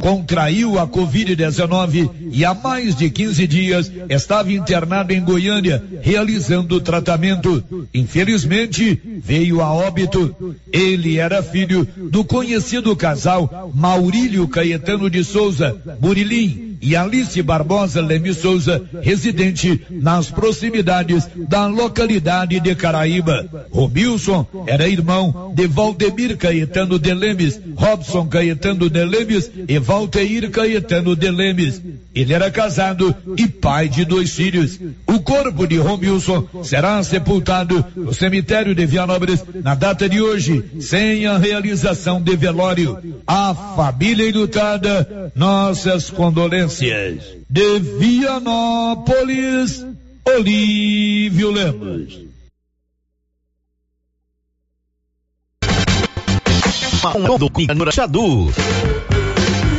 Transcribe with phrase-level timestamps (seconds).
[0.00, 7.62] contraiu a Covid-19 e há mais de 15 dias estava internado em Goiânia, realizando tratamento.
[7.92, 10.54] Infelizmente, veio a óbito.
[10.72, 18.32] Ele era filho do conhecido casal Maurílio Caetano de Souza, Murilim, e Alice Barbosa Leme
[18.32, 23.66] Souza, residente nas proximidades da localidade de Caraíba.
[23.70, 31.16] Romilson era irmão de Valdemir Caetano de Lemes, Robson Caetano de Lemes e Valteir Caetano
[31.16, 31.82] de Lemes.
[32.14, 34.78] Ele era casado e pai de dois filhos.
[35.06, 41.26] O corpo de Romilson será sepultado no cemitério de Vianópolis na data de hoje, sem
[41.26, 42.98] a realização de velório.
[43.26, 46.67] A família enlutada, nossas condolências.
[47.48, 49.84] De Vianópolis,
[50.24, 52.28] Olívio Lemos.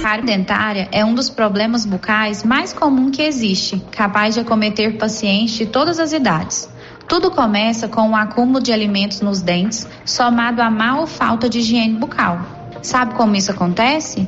[0.10, 5.56] cárie dentária é um dos problemas bucais mais comum que existe, capaz de acometer pacientes
[5.56, 6.68] de todas as idades.
[7.08, 11.48] Tudo começa com o um acúmulo de alimentos nos dentes, somado a má ou falta
[11.48, 12.40] de higiene bucal.
[12.82, 14.28] Sabe como isso acontece?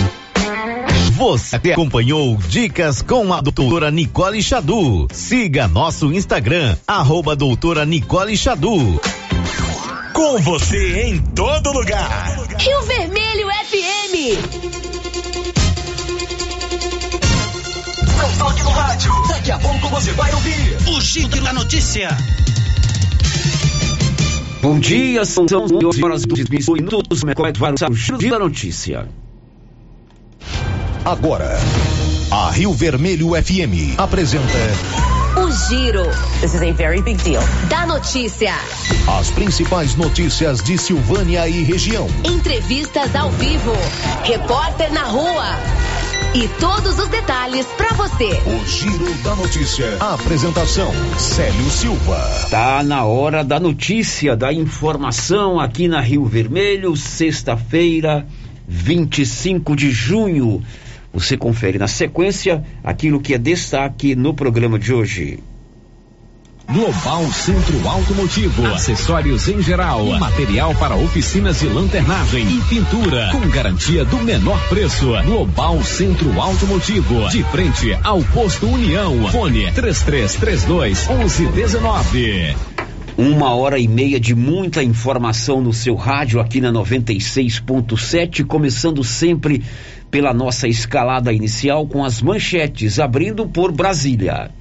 [1.21, 5.07] Você acompanhou Dicas com a doutora Nicole Xadu.
[5.13, 8.99] Siga nosso Instagram, arroba doutora Nicole Xadu.
[10.13, 12.27] Com você em todo lugar.
[12.57, 14.15] Rio Vermelho FM.
[18.17, 19.13] Não toque no rádio.
[19.27, 22.17] Daqui a pouco você vai ouvir o Giro da Notícia.
[24.59, 27.21] Bom dia, são 11 horas e minutos.
[27.21, 29.07] Começa o Giro da Notícia.
[31.03, 31.57] Agora,
[32.29, 34.45] a Rio Vermelho FM apresenta.
[35.35, 36.03] O Giro.
[36.41, 37.41] This is a very big deal.
[37.69, 38.53] Da notícia.
[39.19, 42.07] As principais notícias de Silvânia e região.
[42.23, 43.73] Entrevistas ao vivo.
[44.23, 45.55] Repórter na rua.
[46.35, 48.29] E todos os detalhes para você.
[48.45, 49.97] O Giro da Notícia.
[49.99, 52.47] A apresentação: Célio Silva.
[52.51, 58.27] Tá na hora da notícia, da informação aqui na Rio Vermelho, sexta-feira,
[58.67, 60.63] 25 de junho.
[61.13, 65.39] Você confere na sequência aquilo que é destaque no programa de hoje.
[66.71, 74.05] Global Centro Automotivo, acessórios em geral, material para oficinas de lanternagem e pintura, com garantia
[74.05, 75.07] do menor preço.
[75.25, 79.29] Global Centro Automotivo, de frente ao posto União.
[79.29, 82.55] Fone 3332 1119.
[83.17, 89.61] Uma hora e meia de muita informação no seu rádio aqui na 96.7, começando sempre
[90.11, 94.51] pela nossa escalada inicial com as manchetes, abrindo por Brasília.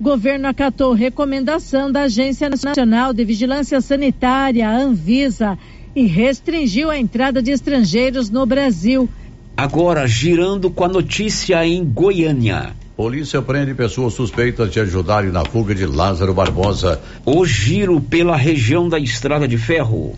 [0.00, 5.58] Governo acatou recomendação da Agência Nacional de Vigilância Sanitária, Anvisa,
[5.94, 9.08] e restringiu a entrada de estrangeiros no Brasil.
[9.56, 12.72] Agora, girando com a notícia em Goiânia.
[12.96, 17.00] Polícia prende pessoas suspeitas de ajudarem na fuga de Lázaro Barbosa.
[17.26, 20.14] O giro pela região da Estrada de Ferro.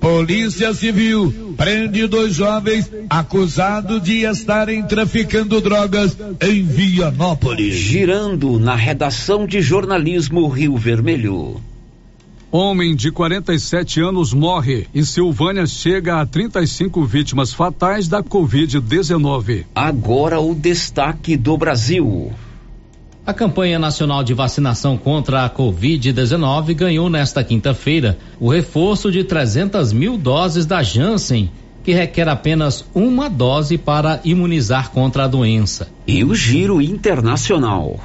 [0.00, 7.74] Polícia Civil prende dois jovens acusados de estarem traficando drogas em Vianópolis.
[7.74, 11.60] Girando na redação de jornalismo Rio Vermelho.
[12.50, 19.66] Homem de 47 anos morre e Silvânia chega a 35 vítimas fatais da Covid-19.
[19.72, 22.32] Agora o destaque do Brasil.
[23.26, 29.92] A campanha nacional de vacinação contra a Covid-19 ganhou nesta quinta-feira o reforço de 300
[29.92, 31.50] mil doses da Janssen,
[31.84, 35.88] que requer apenas uma dose para imunizar contra a doença.
[36.06, 38.00] E o giro internacional.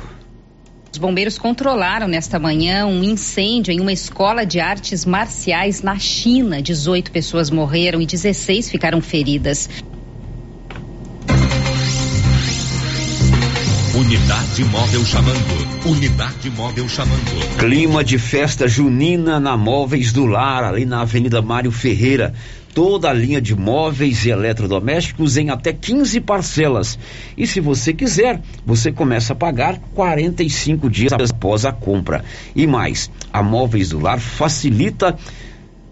[0.91, 6.61] Os bombeiros controlaram nesta manhã um incêndio em uma escola de artes marciais na China.
[6.61, 9.69] 18 pessoas morreram e 16 ficaram feridas.
[13.95, 15.87] Unidade móvel chamando.
[15.89, 17.57] Unidade móvel chamando.
[17.57, 22.33] Clima de festa junina na Móveis do Lar, ali na Avenida Mário Ferreira.
[22.73, 26.99] toda a linha de móveis e eletrodomésticos em até 15 parcelas.
[27.37, 32.25] E se você quiser, você começa a pagar 45 dias após a compra.
[32.53, 35.17] E mais, a Móveis do Lar facilita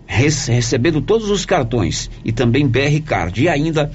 [0.05, 3.89] recebendo todos os cartões e também BR Card e ainda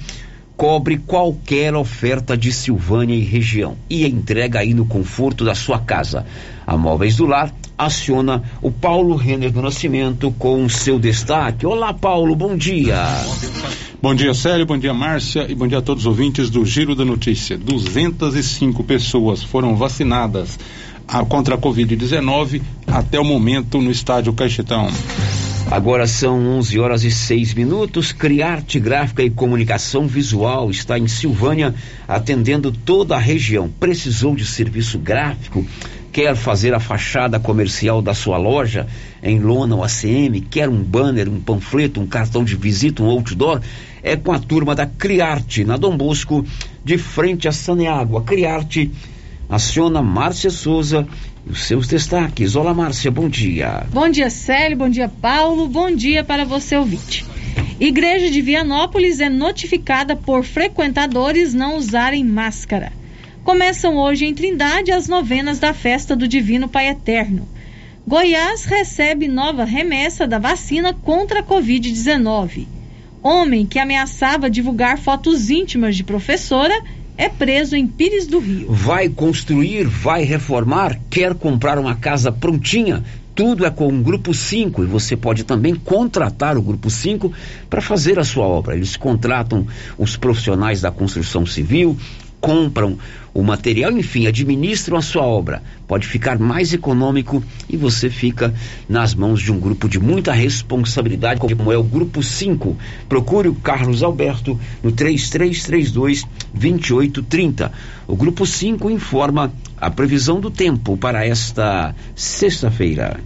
[0.59, 6.25] cobre qualquer oferta de Silvânia e região e entrega aí no conforto da sua casa.
[6.67, 11.65] A Móveis do Lar aciona o Paulo Renner do Nascimento com seu destaque.
[11.65, 13.01] Olá, Paulo, bom dia.
[14.01, 16.93] Bom dia, Célio, bom dia, Márcia e bom dia a todos os ouvintes do Giro
[16.93, 17.57] da Notícia.
[17.57, 20.59] 205 pessoas foram vacinadas
[21.29, 24.89] contra a Covid-19 até o momento no estádio Caixetão.
[25.71, 28.11] Agora são 11 horas e 6 minutos.
[28.11, 31.75] Criarte Gráfica e Comunicação Visual está em Silvânia,
[32.07, 33.69] atendendo toda a região.
[33.79, 35.63] Precisou de serviço gráfico?
[36.11, 38.87] Quer fazer a fachada comercial da sua loja
[39.21, 40.41] em lona ou ACM?
[40.49, 43.61] Quer um banner, um panfleto, um cartão de visita, um outdoor?
[44.01, 46.43] É com a turma da Criarte, na Dom Bosco,
[46.83, 48.23] de frente a Saneágua.
[48.23, 48.91] Criarte
[49.47, 51.07] aciona Márcia Souza
[51.49, 52.55] os seus destaques.
[52.55, 53.83] Olá, Márcia, bom dia.
[53.91, 57.25] Bom dia, Célio, bom dia, Paulo, bom dia para você, ouvinte.
[57.79, 62.91] Igreja de Vianópolis é notificada por frequentadores não usarem máscara.
[63.43, 67.47] Começam hoje em Trindade as novenas da festa do Divino Pai Eterno.
[68.05, 72.67] Goiás recebe nova remessa da vacina contra a Covid-19.
[73.23, 76.79] Homem que ameaçava divulgar fotos íntimas de professora
[77.19, 78.71] é preso em Pires do Rio.
[78.71, 83.03] Vai construir, vai reformar, quer comprar uma casa prontinha?
[83.35, 87.29] Tudo é com o Grupo 5 e você pode também contratar o Grupo 5
[87.69, 88.73] para fazer a sua obra.
[88.73, 89.67] Eles contratam
[89.97, 91.97] os profissionais da construção civil,
[92.39, 92.97] compram
[93.33, 95.61] o material, enfim, administram a sua obra.
[95.87, 98.53] Pode ficar mais econômico e você fica
[98.87, 102.75] nas mãos de um grupo de muita responsabilidade, como é o Grupo 5.
[103.07, 107.71] Procure o Carlos Alberto no 3332 2830.
[108.07, 113.19] O Grupo 5 informa a previsão do tempo para esta sexta-feira.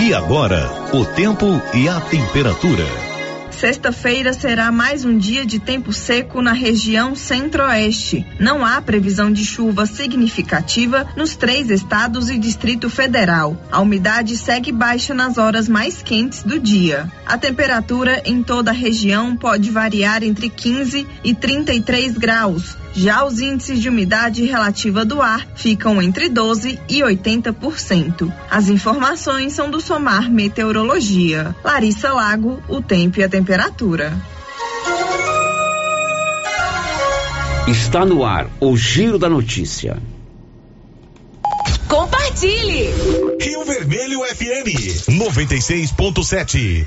[0.00, 3.13] E agora, o tempo e a temperatura.
[3.64, 8.26] Sexta-feira será mais um dia de tempo seco na região centro-oeste.
[8.38, 13.56] Não há previsão de chuva significativa nos três estados e Distrito Federal.
[13.72, 17.10] A umidade segue baixa nas horas mais quentes do dia.
[17.24, 22.76] A temperatura em toda a região pode variar entre 15 e 33 graus.
[22.96, 28.32] Já os índices de umidade relativa do ar ficam entre 12 e 80%.
[28.48, 31.54] As informações são do Somar Meteorologia.
[31.64, 34.16] Larissa Lago, o tempo e a temperatura.
[37.66, 40.00] Está no ar o Giro da Notícia.
[41.88, 42.90] Compartilhe!
[43.40, 46.86] Rio Vermelho FM 96.7.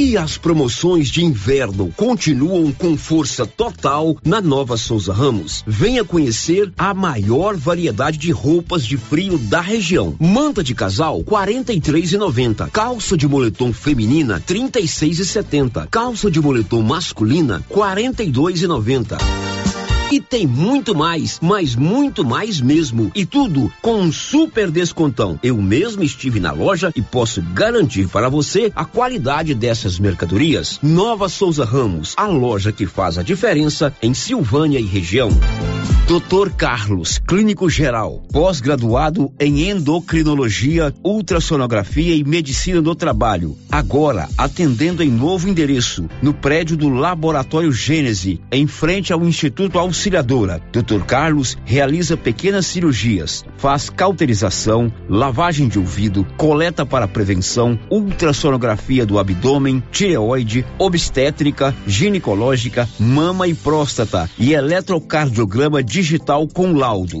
[0.00, 5.62] E as promoções de inverno continuam com força total na Nova Souza Ramos.
[5.66, 10.16] Venha conhecer a maior variedade de roupas de frio da região.
[10.18, 12.70] Manta de casal 43,90.
[12.70, 15.86] Calça de moletom feminina 36,70.
[15.90, 19.18] Calça de moletom masculina 42,90.
[19.18, 19.79] E
[20.18, 23.12] tem muito mais, mas muito mais mesmo.
[23.14, 25.38] E tudo com um super descontão.
[25.42, 30.78] Eu mesmo estive na loja e posso garantir para você a qualidade dessas mercadorias.
[30.82, 35.28] Nova Souza Ramos, a loja que faz a diferença em Silvânia e região.
[36.10, 43.56] Doutor Carlos, clínico geral, pós-graduado em endocrinologia, ultrassonografia e medicina do trabalho.
[43.70, 50.62] Agora atendendo em novo endereço, no prédio do Laboratório Gênese, em frente ao Instituto Auxiliadora.
[50.72, 59.18] Doutor Carlos realiza pequenas cirurgias, faz cauterização, lavagem de ouvido, coleta para prevenção, ultrassonografia do
[59.18, 67.20] abdômen, tireoide, obstétrica, ginecológica, mama e próstata e eletrocardiograma digital com laudo.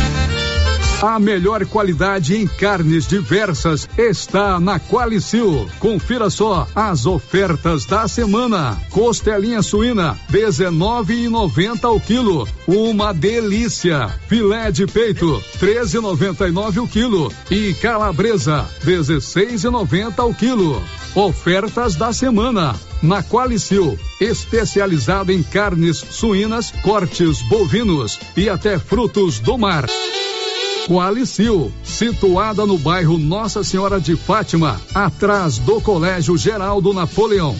[1.01, 5.67] A melhor qualidade em carnes diversas está na Qualicil.
[5.79, 8.79] Confira só as ofertas da semana.
[8.91, 12.47] Costelinha suína, 19,90 o quilo.
[12.67, 14.09] Uma delícia.
[14.27, 17.33] Filé de peito, 13,99 o quilo.
[17.49, 20.83] E calabresa, 16,90 o quilo.
[21.15, 22.75] Ofertas da semana.
[23.01, 29.87] Na Qualicil, especializado em carnes suínas, cortes bovinos e até frutos do mar.
[30.91, 37.55] Qualicil, situada no bairro Nossa Senhora de Fátima, atrás do Colégio Geraldo Napoleão.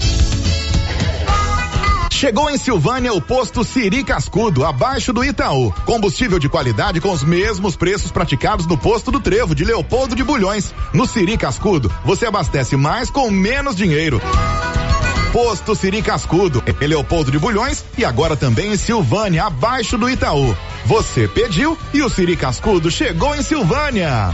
[2.11, 5.71] Chegou em Silvânia o posto Siri Cascudo, abaixo do Itaú.
[5.85, 10.25] Combustível de qualidade com os mesmos preços praticados no posto do Trevo de Leopoldo de
[10.25, 10.73] Bulhões.
[10.93, 14.19] No Siri Cascudo, você abastece mais com menos dinheiro.
[15.31, 20.55] Posto Siri Cascudo, em Leopoldo de Bulhões e agora também em Silvânia, abaixo do Itaú.
[20.85, 24.33] Você pediu e o Siri Cascudo chegou em Silvânia.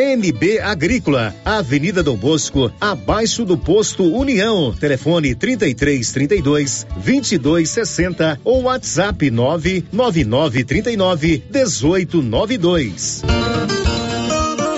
[0.00, 4.74] NB Agrícola, Avenida Dom Bosco, abaixo do posto União.
[4.74, 13.22] Telefone 33 32 22 60 ou WhatsApp 999 39 18 92.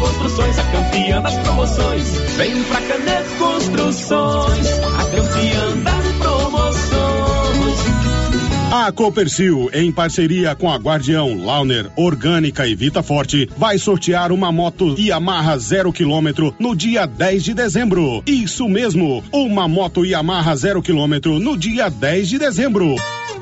[0.00, 2.10] Construções, a campeã das promoções.
[2.36, 7.28] Vem pra Canedo Construções, a campeã das promoções.
[8.70, 14.52] A Copercil, em parceria com a Guardião, Launer, Orgânica e Vita Forte, vai sortear uma
[14.52, 18.22] moto Yamaha zero quilômetro no dia 10 de dezembro.
[18.26, 22.94] Isso mesmo, uma moto Yamaha zero quilômetro no dia 10 de dezembro.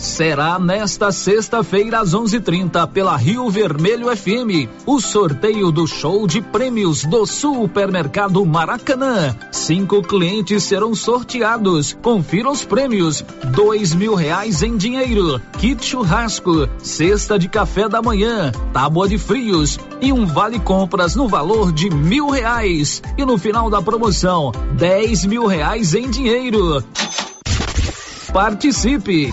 [0.00, 7.04] Será nesta sexta-feira às 11:30 pela Rio Vermelho FM o sorteio do show de prêmios
[7.04, 9.34] do Supermercado Maracanã.
[9.50, 11.96] Cinco clientes serão sorteados.
[12.00, 13.24] Confira os prêmios:
[13.54, 19.78] dois mil reais em dinheiro, kit churrasco, cesta de café da manhã, tábua de frios
[20.00, 23.02] e um vale compras no valor de mil reais.
[23.16, 26.84] E no final da promoção, dez mil reais em dinheiro.
[28.32, 29.32] Participe!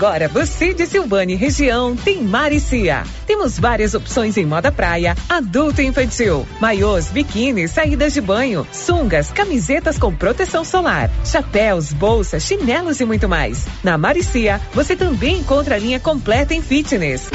[0.00, 3.04] Agora você de Silvânia e região tem Maricia.
[3.26, 9.30] Temos várias opções em moda praia, adulto e infantil, maiôs, biquínis, saídas de banho, sungas,
[9.30, 13.66] camisetas com proteção solar, chapéus, bolsas, chinelos e muito mais.
[13.84, 17.28] Na Maricia, você também encontra a linha completa em fitness.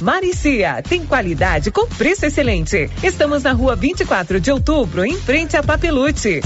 [0.00, 2.88] Maricia, tem qualidade com preço excelente.
[3.02, 6.42] Estamos na rua 24 de outubro, em frente a Papelute.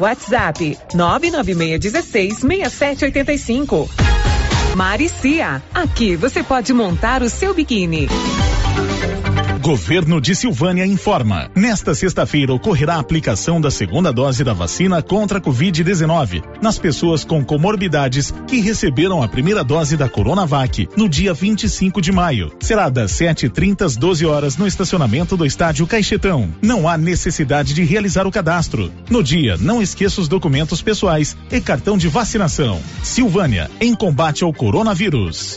[0.00, 4.21] WhatsApp 99616 6785.
[4.76, 8.08] Maricia, aqui você pode montar o seu biquíni.
[9.62, 11.48] Governo de Silvânia informa.
[11.54, 17.24] Nesta sexta-feira ocorrerá a aplicação da segunda dose da vacina contra a Covid-19 nas pessoas
[17.24, 22.52] com comorbidades que receberam a primeira dose da Coronavac no dia 25 de maio.
[22.60, 26.52] Será das 7h30 às 12 horas no estacionamento do estádio Caixetão.
[26.60, 28.92] Não há necessidade de realizar o cadastro.
[29.08, 32.80] No dia, não esqueça os documentos pessoais e cartão de vacinação.
[33.02, 35.56] Silvânia, em combate ao coronavírus.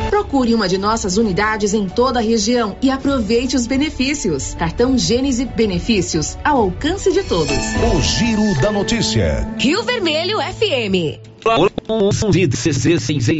[0.11, 4.53] Procure uma de nossas unidades em toda a região e aproveite os benefícios.
[4.55, 7.55] Cartão Gênese Benefícios ao alcance de todos.
[7.95, 9.47] O Giro da Notícia.
[9.57, 11.17] Rio Vermelho FM.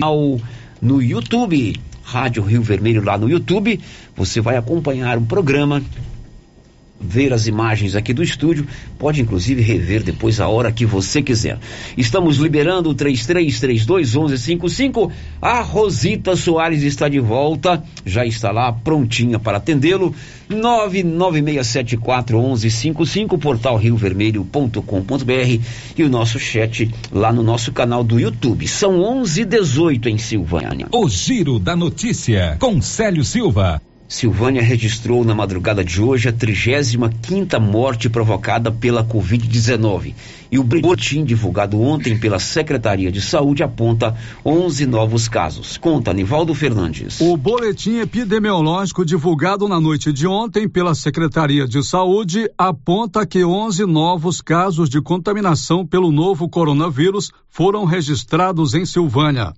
[0.01, 0.39] ao
[0.81, 3.77] no YouTube, Rádio Rio Vermelho lá no YouTube.
[4.15, 5.83] Você vai acompanhar o programa
[7.01, 8.67] ver as imagens aqui do estúdio,
[8.97, 11.57] pode inclusive rever depois a hora que você quiser.
[11.97, 15.11] Estamos liberando o 33321155.
[15.41, 20.13] A Rosita Soares está de volta, já está lá prontinha para atendê-lo.
[20.49, 25.59] 996741155, portal riovermelho.com.br
[25.97, 28.67] e o nosso chat lá no nosso canal do YouTube.
[28.67, 30.87] São 11:18 em Silvânia.
[30.91, 33.81] O Giro da Notícia com Célio Silva.
[34.11, 40.13] Silvânia registrou na madrugada de hoje a 35 morte provocada pela Covid-19.
[40.51, 45.77] E o boletim divulgado ontem pela Secretaria de Saúde aponta 11 novos casos.
[45.77, 47.21] Conta, Nivaldo Fernandes.
[47.21, 53.85] O boletim epidemiológico divulgado na noite de ontem pela Secretaria de Saúde aponta que 11
[53.85, 59.53] novos casos de contaminação pelo novo coronavírus foram registrados em Silvânia.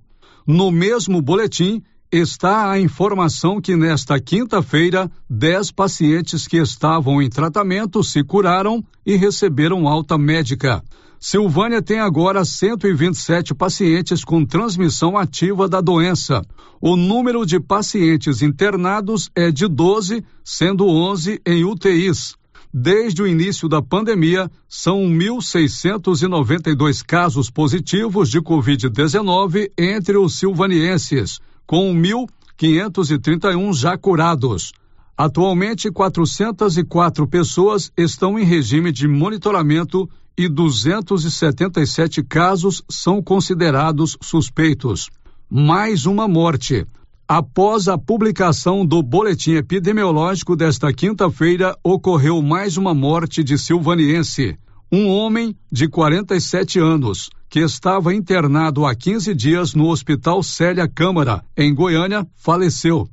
[0.45, 1.81] No mesmo boletim,
[2.17, 9.15] está a informação que nesta quinta-feira, 10 pacientes que estavam em tratamento se curaram e
[9.15, 10.83] receberam alta médica.
[11.19, 16.43] Silvânia tem agora 127 pacientes com transmissão ativa da doença.
[16.79, 22.35] O número de pacientes internados é de 12, sendo 11 em UTIs.
[22.71, 31.93] Desde o início da pandemia, são 1.692 casos positivos de Covid-19 entre os silvanienses com
[31.93, 34.73] 1.531 já curados.
[35.17, 45.09] Atualmente, 404 pessoas estão em regime de monitoramento e 277 casos são considerados suspeitos.
[45.49, 46.85] Mais uma morte.
[47.27, 54.57] Após a publicação do boletim epidemiológico desta quinta-feira, ocorreu mais uma morte de silvaniense.
[54.95, 61.43] Um homem de 47 anos que estava internado há 15 dias no Hospital Célia Câmara,
[61.57, 63.09] em Goiânia, faleceu.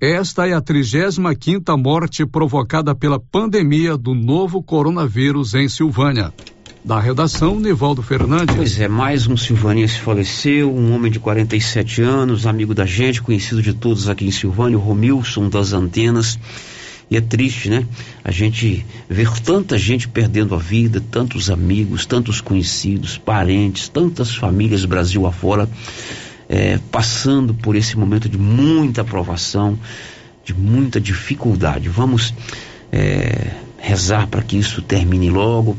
[0.00, 6.32] Esta é a 35 morte provocada pela pandemia do novo coronavírus em Silvânia.
[6.82, 8.56] Da redação, Nivaldo Fernandes.
[8.56, 13.60] Pois é, mais um silvaniense faleceu, um homem de 47 anos, amigo da gente, conhecido
[13.60, 16.38] de todos aqui em Silvânia, o Romilson das Antenas.
[17.10, 17.86] E é triste, né?
[18.22, 24.84] A gente ver tanta gente perdendo a vida, tantos amigos, tantos conhecidos, parentes, tantas famílias
[24.84, 25.68] Brasil afora,
[26.48, 29.78] é, passando por esse momento de muita provação,
[30.44, 31.88] de muita dificuldade.
[31.88, 32.34] Vamos
[32.92, 35.76] é, rezar para que isso termine logo.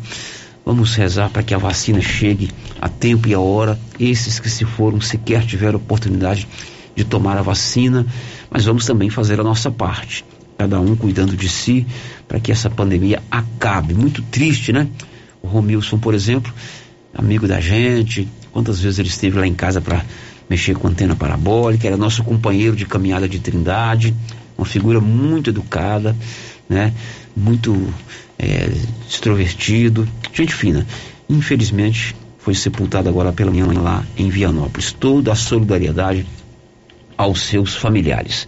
[0.66, 2.50] Vamos rezar para que a vacina chegue
[2.82, 3.80] a tempo e a hora.
[4.00, 6.48] Esses que se foram sequer tiveram oportunidade
[6.96, 8.06] de tomar a vacina,
[8.50, 10.26] mas vamos também fazer a nossa parte
[10.60, 11.88] cada um cuidando de si,
[12.28, 13.94] para que essa pandemia acabe.
[13.94, 14.90] Muito triste, né?
[15.42, 16.54] O Romilson, por exemplo,
[17.14, 20.04] amigo da gente, quantas vezes ele esteve lá em casa para
[20.50, 24.14] mexer com antena parabólica, era nosso companheiro de caminhada de Trindade,
[24.58, 26.14] uma figura muito educada,
[26.68, 26.94] né?
[27.34, 27.94] Muito
[28.38, 28.70] é,
[29.08, 30.86] extrovertido, gente fina.
[31.30, 34.92] Infelizmente, foi sepultado agora pela manhã lá em Vianópolis.
[34.92, 36.28] Toda a solidariedade
[37.18, 38.46] aos seus familiares.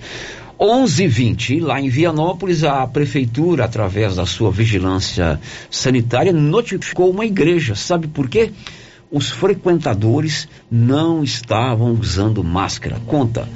[0.62, 8.08] 11:20 lá em Vianópolis a prefeitura através da sua vigilância sanitária notificou uma igreja, sabe
[8.08, 8.52] por quê?
[9.12, 13.02] Os frequentadores não estavam usando máscara.
[13.08, 13.50] Conta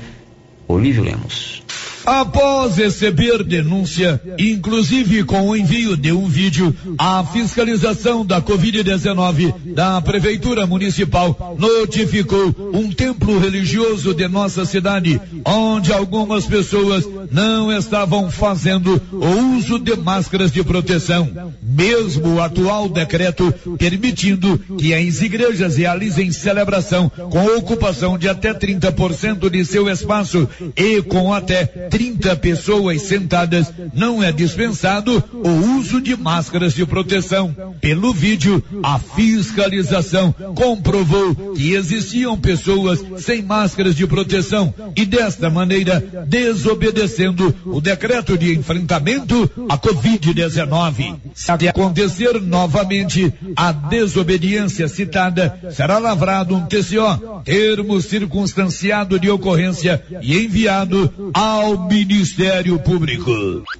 [0.68, 1.65] Olívio Lemos.
[2.06, 10.00] Após receber denúncia, inclusive com o envio de um vídeo, a fiscalização da Covid-19 da
[10.02, 19.02] Prefeitura Municipal notificou um templo religioso de nossa cidade, onde algumas pessoas não estavam fazendo
[19.12, 21.28] o uso de máscaras de proteção.
[21.62, 29.50] Mesmo o atual decreto permitindo que as igrejas realizem celebração com ocupação de até 30%
[29.50, 31.66] de seu espaço e com até
[31.96, 37.56] 30 pessoas sentadas, não é dispensado o uso de máscaras de proteção.
[37.80, 46.04] Pelo vídeo, a fiscalização comprovou que existiam pessoas sem máscaras de proteção e desta maneira
[46.28, 51.16] desobedecendo o decreto de enfrentamento à Covid-19.
[51.34, 60.38] Se acontecer novamente a desobediência citada, será lavrado um TCO, termo circunstanciado de ocorrência e
[60.38, 63.32] enviado ao Ministério Público.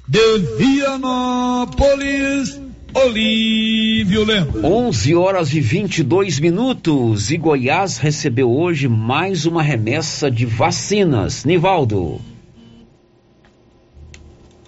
[0.06, 2.60] De Vianópolis,
[2.94, 4.64] Olívio Lemos.
[4.64, 11.44] 11 horas e 22 minutos e Goiás recebeu hoje mais uma remessa de vacinas.
[11.44, 12.18] Nivaldo.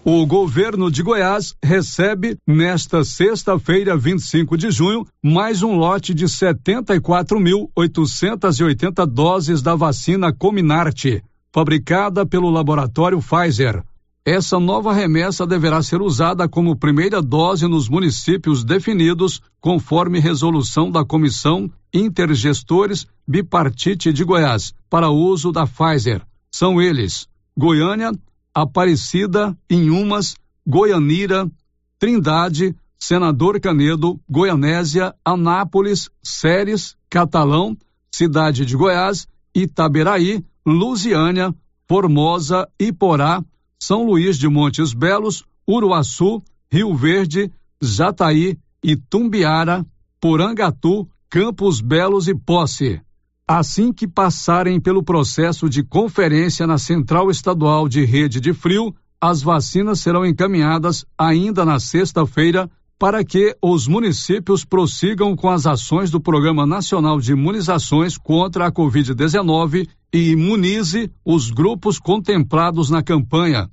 [0.04, 9.06] O governo de Goiás recebe, nesta sexta-feira, 25 de junho, mais um lote de 74.880
[9.06, 11.22] doses da vacina Cominarte,
[11.52, 13.82] fabricada pelo laboratório Pfizer.
[14.24, 21.04] Essa nova remessa deverá ser usada como primeira dose nos municípios definidos, conforme resolução da
[21.04, 26.22] Comissão Intergestores Bipartite de Goiás, para uso da Pfizer.
[26.52, 28.12] São eles: Goiânia,
[28.54, 31.50] Aparecida, Inhumas, Goianira,
[31.98, 37.76] Trindade, Senador Canedo, Goianésia, Anápolis, Séries, Catalão,
[38.12, 41.54] Cidade de Goiás, Itaberaí, Lusiânia,
[41.88, 43.42] Formosa, Iporá,
[43.82, 47.50] São Luís de Montes Belos, Uruaçu, Rio Verde,
[47.80, 49.86] Jataí, Itumbiara,
[50.20, 53.00] Porangatu, Campos Belos e Posse.
[53.46, 59.40] Assim que passarem pelo processo de conferência na Central Estadual de Rede de Frio, as
[59.40, 66.20] vacinas serão encaminhadas ainda na sexta-feira para que os municípios prossigam com as ações do
[66.20, 73.70] Programa Nacional de Imunizações contra a Covid-19 e imunize os grupos contemplados na campanha.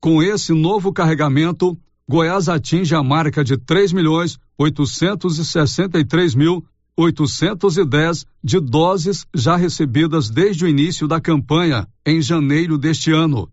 [0.00, 6.64] Com esse novo carregamento, Goiás atinge a marca de 3 milhões 863 mil
[6.96, 13.48] 810 de doses já recebidas desde o início da campanha, em janeiro deste ano.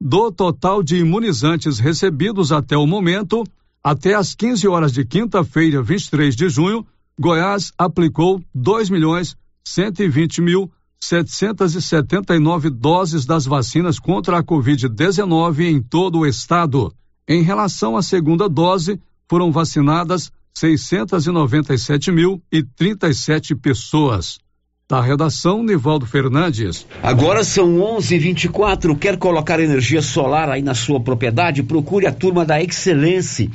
[0.00, 3.44] Do total de imunizantes recebidos até o momento,
[3.84, 6.86] até às 15 horas de quinta-feira, 23 de junho,
[7.20, 16.20] Goiás aplicou 2 milhões 120 mil 779 doses das vacinas contra a Covid-19 em todo
[16.20, 16.94] o estado.
[17.28, 24.38] Em relação à segunda dose, foram vacinadas 697.037 pessoas.
[24.86, 26.86] Da redação, Nivaldo Fernandes.
[27.02, 28.94] Agora são 11:24.
[28.94, 31.62] Quer colocar energia solar aí na sua propriedade?
[31.62, 33.50] Procure a turma da Excelência.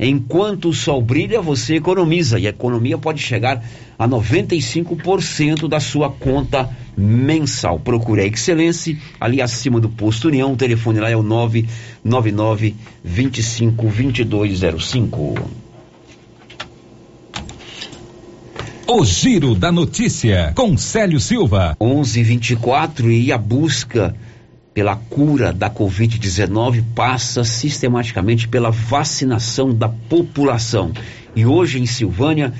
[0.00, 3.62] Enquanto o sol brilha, você economiza e a economia pode chegar
[3.96, 7.78] a 95% da sua conta mensal.
[7.78, 10.54] Procure a Excelência ali acima do posto União.
[10.54, 15.63] O telefone lá é o 999 25 2205.
[18.86, 21.74] O Giro da Notícia, com Célio Silva.
[21.80, 24.14] 11:24 e a busca
[24.74, 30.92] pela cura da Covid-19 passa sistematicamente pela vacinação da população.
[31.34, 32.52] E hoje em Silvânia,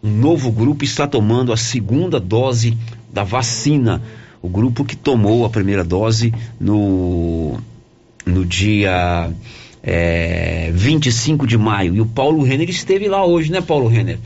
[0.00, 2.78] um novo grupo está tomando a segunda dose
[3.12, 4.00] da vacina.
[4.40, 7.58] O grupo que tomou a primeira dose no,
[8.24, 9.32] no dia
[9.82, 11.96] é, 25 de maio.
[11.96, 14.18] E o Paulo Renner esteve lá hoje, né, Paulo Renner?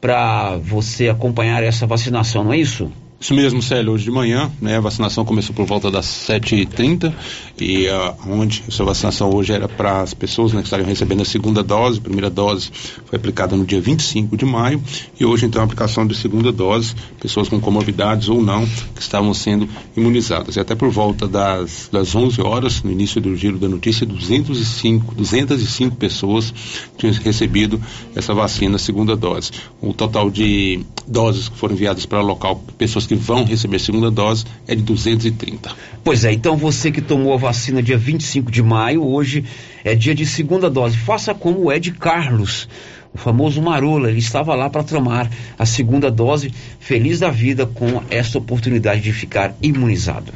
[0.00, 2.90] Para você acompanhar essa vacinação, não é isso?
[3.18, 7.14] Isso mesmo, Célio, hoje de manhã, né, a vacinação começou por volta das 7h30
[7.58, 11.24] e uh, onde essa vacinação hoje era para as pessoas né, que estariam recebendo a
[11.24, 12.70] segunda dose, a primeira dose
[13.06, 14.82] foi aplicada no dia 25 de maio
[15.18, 19.32] e hoje então a aplicação de segunda dose, pessoas com comorbidades ou não, que estavam
[19.32, 20.56] sendo imunizadas.
[20.56, 25.14] E até por volta das, das 11 horas, no início do giro da notícia, 205,
[25.14, 26.52] 205 pessoas
[26.98, 27.80] tinham recebido
[28.14, 29.52] essa vacina segunda dose.
[29.80, 34.10] O total de doses que foram enviadas para o local, pessoas que vão receber segunda
[34.10, 35.70] dose, é de 230.
[36.02, 39.44] Pois é, então você que tomou a vacina dia 25 de maio, hoje
[39.84, 40.96] é dia de segunda dose.
[40.96, 42.68] Faça como o Ed Carlos,
[43.14, 48.02] o famoso Marola, ele estava lá para tomar a segunda dose, feliz da vida com
[48.10, 50.32] essa oportunidade de ficar imunizado.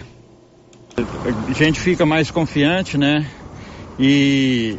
[1.48, 3.26] A gente fica mais confiante, né?
[3.98, 4.78] E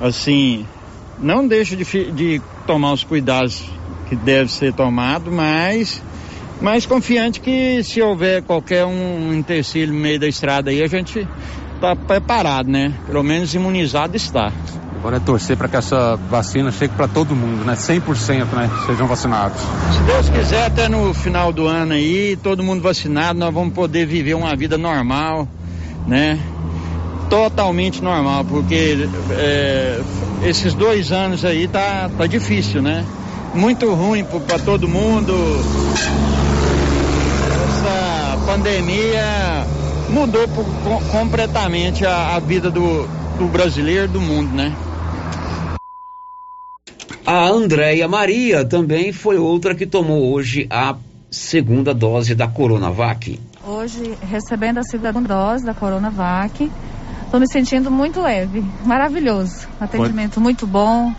[0.00, 0.66] assim,
[1.18, 3.64] não deixa de, de tomar os cuidados
[4.08, 6.02] que deve ser tomado, mas
[6.60, 11.26] mais confiante que se houver qualquer um empecilho no meio da estrada aí, a gente
[11.74, 12.92] está preparado, né?
[13.06, 14.52] Pelo menos imunizado está.
[14.98, 17.74] Agora é torcer para que essa vacina chegue para todo mundo, né?
[17.74, 18.70] 100% né?
[18.86, 19.60] sejam vacinados.
[19.92, 24.06] Se Deus quiser, até no final do ano aí, todo mundo vacinado, nós vamos poder
[24.06, 25.46] viver uma vida normal,
[26.06, 26.38] né?
[27.28, 30.00] Totalmente normal, porque é,
[30.42, 33.04] esses dois anos aí tá, tá difícil, né?
[33.54, 35.32] Muito ruim para todo mundo
[38.46, 39.66] pandemia
[40.08, 43.06] mudou por, com, completamente a, a vida do,
[43.38, 44.72] do brasileiro do mundo, né?
[47.26, 50.94] A Andréia Maria também foi outra que tomou hoje a
[51.28, 53.40] segunda dose da Coronavac.
[53.66, 56.70] Hoje, recebendo a segunda dose da Coronavac,
[57.24, 59.66] estou me sentindo muito leve, maravilhoso.
[59.80, 61.12] Atendimento muito bom,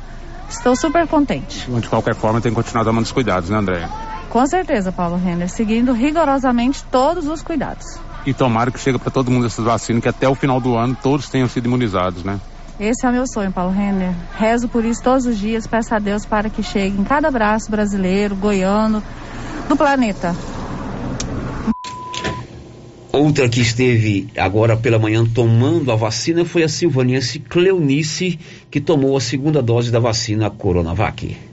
[0.50, 1.70] estou super contente.
[1.70, 4.07] De qualquer forma, tem que continuar tomando os cuidados, né, Andréia?
[4.30, 8.00] Com certeza, Paulo Renner, seguindo rigorosamente todos os cuidados.
[8.26, 10.98] E tomara que chegue para todo mundo essas vacinas, que até o final do ano
[11.02, 12.40] todos tenham sido imunizados, né?
[12.80, 14.14] Esse é o meu sonho, Paulo Renner.
[14.36, 17.72] Rezo por isso todos os dias, peço a Deus para que chegue em cada braço
[17.72, 19.02] brasileiro, goiano,
[19.68, 20.36] do planeta.
[23.12, 28.38] Outra que esteve agora pela manhã tomando a vacina foi a silvaniense Cleonice,
[28.70, 31.47] que tomou a segunda dose da vacina Coronavac.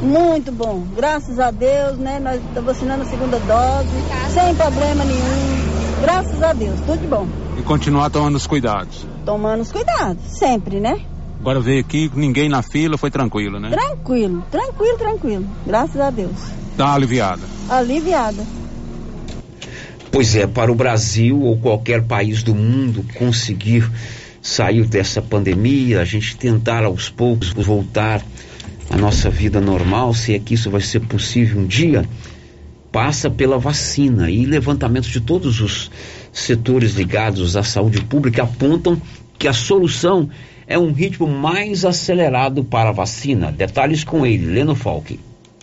[0.00, 2.20] Muito bom, graças a Deus, né?
[2.20, 3.88] Nós estamos vacinando a segunda dose,
[4.32, 6.02] sem problema nenhum.
[6.02, 7.26] Graças a Deus, tudo de bom.
[7.58, 9.04] E continuar tomando os cuidados.
[9.24, 11.00] Tomando os cuidados, sempre, né?
[11.40, 13.70] Agora veio aqui, ninguém na fila, foi tranquilo, né?
[13.70, 15.46] Tranquilo, tranquilo, tranquilo.
[15.66, 16.36] Graças a Deus.
[16.76, 17.42] Tá aliviada.
[17.68, 18.46] Aliviada.
[20.12, 23.90] Pois é, para o Brasil ou qualquer país do mundo conseguir
[24.40, 28.22] sair dessa pandemia, a gente tentar aos poucos voltar
[28.90, 32.04] a nossa vida normal, se é que isso vai ser possível um dia,
[32.90, 35.90] passa pela vacina e levantamentos de todos os
[36.32, 39.00] setores ligados à saúde pública apontam
[39.38, 40.28] que a solução
[40.66, 43.52] é um ritmo mais acelerado para a vacina.
[43.52, 45.18] Detalhes com ele, Leno Falck.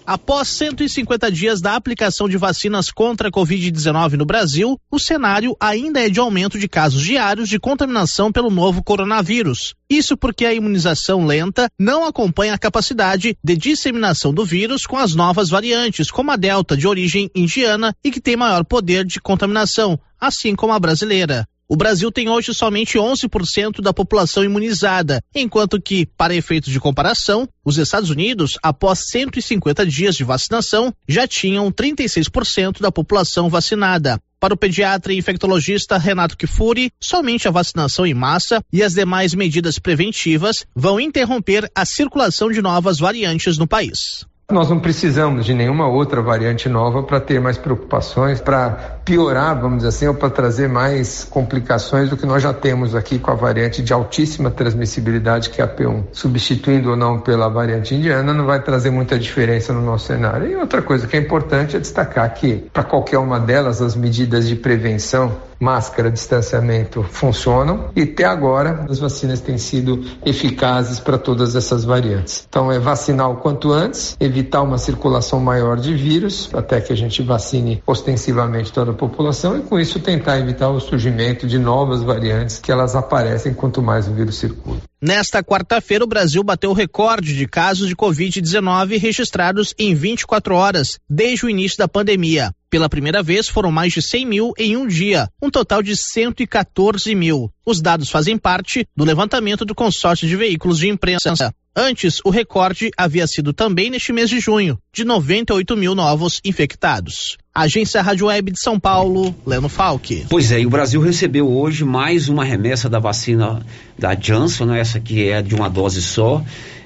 [0.08, 6.00] Após 150 dias da aplicação de vacinas contra a Covid-19 no Brasil, o cenário ainda
[6.00, 9.74] é de aumento de casos diários de contaminação pelo novo coronavírus.
[9.90, 15.16] Isso porque a imunização lenta não acompanha a capacidade de disseminação do vírus com as
[15.16, 20.00] novas variantes, como a Delta, de origem indiana e que tem maior poder de contaminação,
[20.22, 21.48] assim como a brasileira.
[21.68, 27.50] O Brasil tem hoje somente 11% da população imunizada, enquanto que, para efeitos de comparação,
[27.66, 34.22] os Estados Unidos, após 150 dias de vacinação, já tinham 36% da população vacinada.
[34.40, 39.34] Para o pediatra e infectologista Renato Kifuri, somente a vacinação em massa e as demais
[39.34, 44.24] medidas preventivas vão interromper a circulação de novas variantes no país.
[44.52, 49.78] Nós não precisamos de nenhuma outra variante nova para ter mais preocupações, para piorar, vamos
[49.78, 53.34] dizer assim, ou para trazer mais complicações do que nós já temos aqui com a
[53.34, 56.04] variante de altíssima transmissibilidade, que é a P1.
[56.12, 60.48] Substituindo ou não pela variante indiana, não vai trazer muita diferença no nosso cenário.
[60.48, 64.48] E outra coisa que é importante é destacar que, para qualquer uma delas, as medidas
[64.48, 71.56] de prevenção máscara, distanciamento funcionam e até agora as vacinas têm sido eficazes para todas
[71.56, 72.46] essas variantes.
[72.48, 76.98] Então é vacinar o quanto antes, evitar uma circulação maior de vírus até que a
[76.98, 82.02] gente vacine ostensivamente toda a população e com isso tentar evitar o surgimento de novas
[82.02, 84.78] variantes que elas aparecem quanto mais o vírus circula.
[85.08, 90.98] Nesta quarta-feira, o Brasil bateu o recorde de casos de Covid-19 registrados em 24 horas,
[91.08, 92.52] desde o início da pandemia.
[92.72, 97.14] Pela primeira vez, foram mais de 100 mil em um dia, um total de 114
[97.14, 97.52] mil.
[97.66, 101.34] Os dados fazem parte do levantamento do consórcio de veículos de imprensa.
[101.76, 107.38] Antes, o recorde havia sido também neste mês de junho, de 98 mil novos infectados.
[107.54, 110.26] Agência Rádio Web de São Paulo, Leno Falque.
[110.30, 113.66] Pois é, e o Brasil recebeu hoje mais uma remessa da vacina
[113.98, 114.80] da Janssen, né?
[114.80, 116.42] essa que é de uma dose só.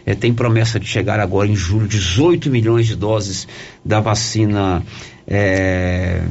[0.05, 3.47] É, tem promessa de chegar agora em julho 18 milhões de doses
[3.85, 4.81] da vacina.
[5.27, 6.23] É,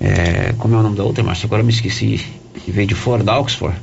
[0.00, 1.46] é, como é o nome da outra, Márcia?
[1.46, 2.20] Agora me esqueci.
[2.54, 3.76] Que veio de fora, da Oxford.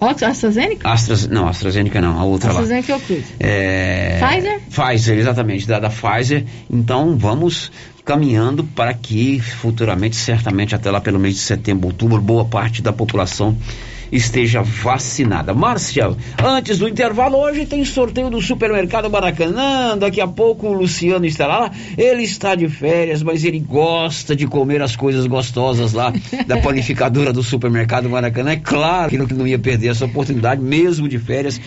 [0.00, 0.88] Ox- AstraZeneca?
[0.88, 2.60] Astras, não, AstraZeneca não, a outra lá.
[2.60, 3.24] AstraZeneca é o?
[3.38, 4.60] É, Pfizer?
[4.68, 6.44] Pfizer, exatamente, da, da Pfizer.
[6.68, 7.70] Então vamos
[8.04, 12.92] caminhando para que futuramente, certamente até lá pelo mês de setembro, outubro, boa parte da
[12.92, 13.56] população
[14.12, 15.54] esteja vacinada.
[15.54, 19.96] Márcia, antes do intervalo, hoje tem sorteio do supermercado Maracanã.
[19.96, 21.70] Daqui a pouco o Luciano estará lá.
[21.96, 26.12] Ele está de férias, mas ele gosta de comer as coisas gostosas lá
[26.46, 28.52] da panificadora do supermercado Maracanã.
[28.52, 31.60] É claro que não- ia perder essa oportunidade, mesmo de férias.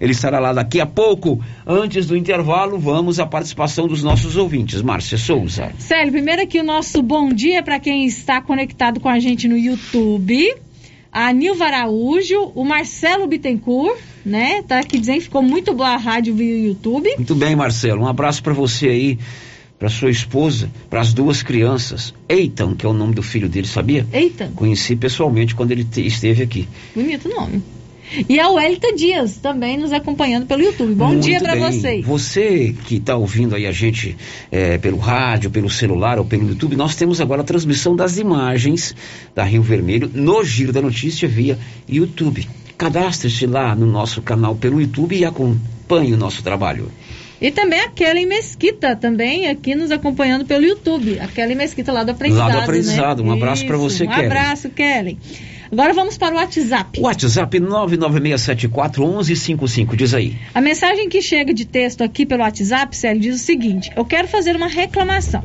[0.00, 1.38] Ele estará lá daqui a pouco.
[1.66, 4.80] Antes do intervalo, vamos à participação dos nossos ouvintes.
[4.80, 5.70] Márcia Souza.
[5.78, 9.58] Célio, primeiro aqui o nosso bom dia para quem está conectado com a gente no
[9.58, 10.54] YouTube.
[11.12, 14.62] A Nilva Araújo, o Marcelo Bittencourt, né?
[14.62, 17.08] Tá aqui dizendo que ficou muito boa a rádio via YouTube.
[17.16, 18.02] Muito bem, Marcelo.
[18.02, 19.18] Um abraço para você aí,
[19.78, 22.14] para sua esposa, para as duas crianças.
[22.28, 24.06] Eitan, que é o nome do filho dele, sabia?
[24.12, 24.52] Eitan.
[24.54, 26.68] Conheci pessoalmente quando ele te- esteve aqui.
[26.94, 27.60] Bonito nome.
[28.28, 30.94] E a Welita Dias também nos acompanhando pelo YouTube.
[30.94, 32.04] Bom Muito dia para vocês.
[32.04, 34.16] Você que está ouvindo aí a gente
[34.50, 38.94] eh, pelo rádio, pelo celular ou pelo YouTube, nós temos agora a transmissão das imagens
[39.34, 42.48] da Rio Vermelho no Giro da Notícia via YouTube.
[42.76, 46.90] Cadastre-se lá no nosso canal pelo YouTube e acompanhe o nosso trabalho.
[47.40, 51.18] E também a Kelly Mesquita, também aqui nos acompanhando pelo YouTube.
[51.20, 52.48] A Kelly Mesquita lá do Aprendizado.
[52.48, 53.22] Lá do Aprendizado.
[53.22, 53.30] né?
[53.30, 54.26] Um abraço Isso, você, um Kelly.
[54.26, 55.18] abraço, Kelly.
[55.72, 57.00] Agora vamos para o WhatsApp.
[57.00, 60.36] WhatsApp 996741155, diz aí.
[60.52, 64.26] A mensagem que chega de texto aqui pelo WhatsApp, Célio, diz o seguinte: Eu quero
[64.26, 65.44] fazer uma reclamação.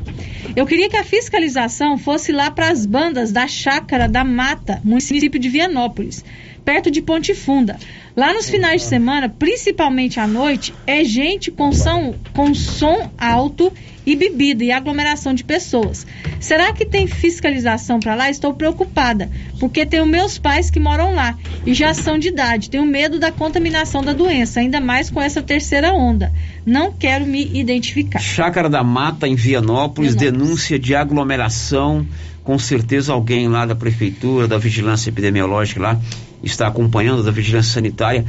[0.56, 5.38] Eu queria que a fiscalização fosse lá para as bandas da Chácara da Mata, município
[5.38, 6.24] de Vianópolis,
[6.64, 7.78] perto de Ponte Funda.
[8.16, 13.72] Lá nos finais de semana, principalmente à noite, é gente com som, com som alto
[14.06, 16.06] e bebida e aglomeração de pessoas.
[16.38, 18.30] Será que tem fiscalização para lá?
[18.30, 22.70] Estou preocupada, porque tenho meus pais que moram lá e já são de idade.
[22.70, 26.32] Tenho medo da contaminação da doença, ainda mais com essa terceira onda.
[26.64, 28.20] Não quero me identificar.
[28.20, 32.06] Chácara da Mata, em Vianópolis, denúncia de aglomeração.
[32.44, 36.00] Com certeza alguém lá da prefeitura, da vigilância epidemiológica lá,
[36.44, 38.24] está acompanhando, da vigilância sanitária.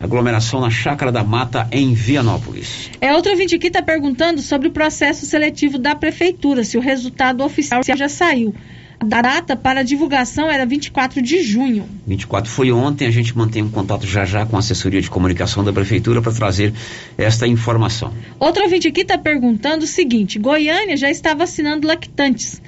[0.00, 2.90] Aglomeração na Chácara da Mata, em Vianópolis.
[3.02, 7.44] É outro ouvinte aqui está perguntando sobre o processo seletivo da prefeitura, se o resultado
[7.44, 8.54] oficial já saiu.
[8.98, 11.86] A data para divulgação era 24 de junho.
[12.06, 15.62] 24 foi ontem, a gente mantém um contato já já com a assessoria de comunicação
[15.62, 16.72] da prefeitura para trazer
[17.16, 18.12] esta informação.
[18.38, 22.60] Outro ouvinte aqui está perguntando o seguinte: Goiânia já está vacinando lactantes.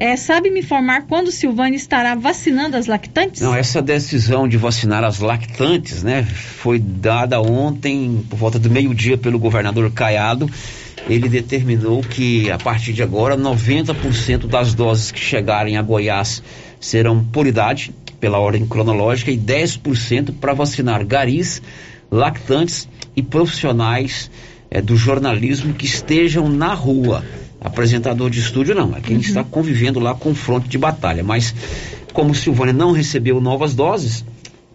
[0.00, 3.42] É, sabe me informar quando Silvânia estará vacinando as lactantes?
[3.42, 9.18] Não, essa decisão de vacinar as lactantes, né, foi dada ontem por volta do meio-dia
[9.18, 10.50] pelo governador Caiado.
[11.06, 16.42] Ele determinou que a partir de agora 90% das doses que chegarem a Goiás
[16.80, 21.60] serão por idade, pela ordem cronológica, e 10% para vacinar garis,
[22.10, 24.30] lactantes e profissionais
[24.70, 27.22] eh, do jornalismo que estejam na rua.
[27.60, 31.22] Apresentador de estúdio não, é quem está convivendo lá com o fronte de batalha.
[31.22, 31.54] Mas
[32.12, 34.24] como Silvânia não recebeu novas doses,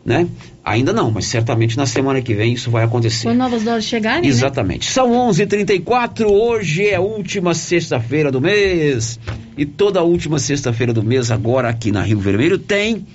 [0.06, 0.28] né?
[0.64, 3.28] Ainda não, mas certamente na semana que vem isso vai acontecer.
[3.28, 4.28] Quando novas doses chegarem, né?
[4.28, 4.90] Exatamente.
[4.90, 6.26] São 11:34.
[6.28, 9.20] Hoje é a última sexta-feira do mês
[9.58, 13.06] e toda a última sexta-feira do mês agora aqui na Rio Vermelho tem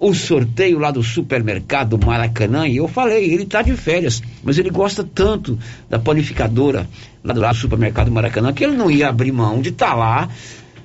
[0.00, 2.66] o sorteio lá do supermercado Maracanã.
[2.68, 5.58] E eu falei, ele tá de férias, mas ele gosta tanto
[5.88, 6.88] da panificadora
[7.24, 10.28] lá do, lá do supermercado Maracanã que ele não ia abrir mão de estar lá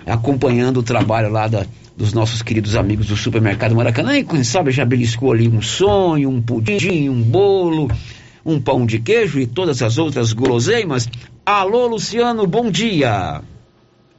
[0.05, 4.17] acompanhando o trabalho lá da, dos nossos queridos amigos do supermercado Maracanã.
[4.17, 7.89] E quem sabe já beliscou ali um sonho, um pudim, um bolo,
[8.45, 11.07] um pão de queijo e todas as outras guloseimas.
[11.45, 13.41] Alô, Luciano, bom dia.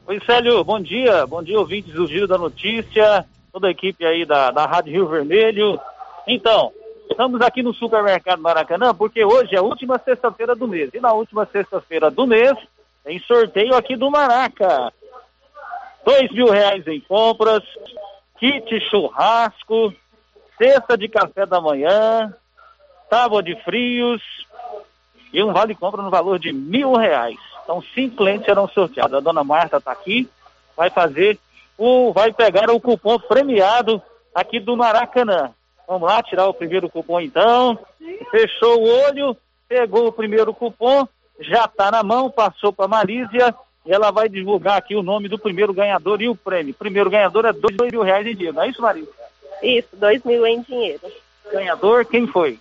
[0.07, 1.25] Oi, Célio, bom dia.
[1.25, 5.07] Bom dia, ouvintes do Giro da Notícia, toda a equipe aí da, da Rádio Rio
[5.07, 5.79] Vermelho.
[6.27, 6.73] Então,
[7.09, 10.89] estamos aqui no Supermercado Maracanã porque hoje é a última sexta-feira do mês.
[10.93, 12.53] E na última sexta-feira do mês
[13.01, 14.91] tem sorteio aqui do Maraca.
[16.03, 17.63] Dois mil reais em compras,
[18.37, 19.93] kit churrasco,
[20.57, 22.33] cesta de café da manhã,
[23.09, 24.21] tábua de frios
[25.31, 27.39] e um vale-compra no valor de mil reais.
[27.63, 29.13] Então, cinco clientes serão sorteados.
[29.13, 30.29] A dona Marta está aqui,
[30.75, 31.39] vai fazer
[31.77, 34.01] o, vai pegar o cupom premiado
[34.33, 35.51] aqui do Maracanã.
[35.87, 37.77] Vamos lá, tirar o primeiro cupom então.
[38.31, 41.07] Fechou o olho, pegou o primeiro cupom,
[41.39, 43.53] já está na mão, passou para Marísia
[43.85, 46.73] e ela vai divulgar aqui o nome do primeiro ganhador e o prêmio.
[46.73, 49.13] Primeiro ganhador é dois mil reais em dinheiro, não é isso, Marísia?
[49.61, 51.01] Isso, dois mil em dinheiro.
[51.51, 52.59] Ganhador, quem foi?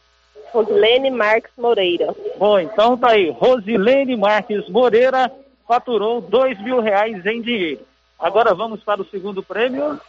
[0.52, 2.14] Rosilene Marques Moreira.
[2.38, 3.30] Bom, então tá aí.
[3.30, 5.32] Rosilene Marques Moreira
[5.66, 7.80] faturou dois mil reais em dinheiro.
[8.18, 10.00] Agora vamos para o segundo prêmio.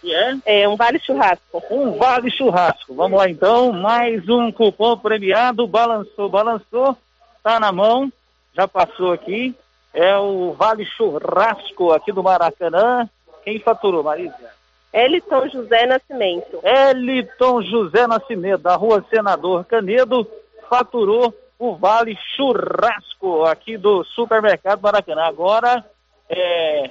[0.00, 0.36] Que é?
[0.44, 1.62] É um vale churrasco.
[1.70, 2.94] Um vale churrasco.
[2.94, 3.72] Vamos lá então.
[3.72, 5.66] Mais um cupom premiado.
[5.66, 6.96] Balançou, balançou.
[7.42, 8.12] Tá na mão.
[8.54, 9.54] Já passou aqui.
[9.92, 13.08] É o vale churrasco aqui do Maracanã.
[13.44, 14.56] Quem faturou, Marisa?
[14.92, 16.60] Eliton José Nascimento.
[16.62, 20.26] Eliton José Nascimento, da rua Senador Canedo,
[20.70, 25.24] faturou o Vale Churrasco aqui do Supermercado Maracanã.
[25.24, 25.84] Agora
[26.28, 26.90] é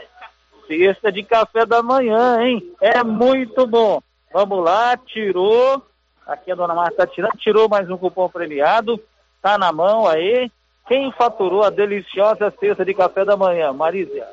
[0.67, 2.73] cesta de café da manhã, hein?
[2.81, 4.01] É muito bom.
[4.33, 5.81] Vamos lá, tirou.
[6.27, 8.99] Aqui a dona Marta está tirando, tirou mais um cupom premiado.
[9.41, 10.51] Tá na mão aí.
[10.87, 13.71] Quem faturou a deliciosa cesta de café da manhã?
[13.73, 14.27] Marísia.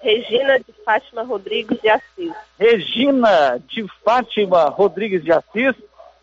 [0.00, 2.32] Regina de Fátima Rodrigues de Assis.
[2.58, 5.74] Regina de Fátima Rodrigues de Assis,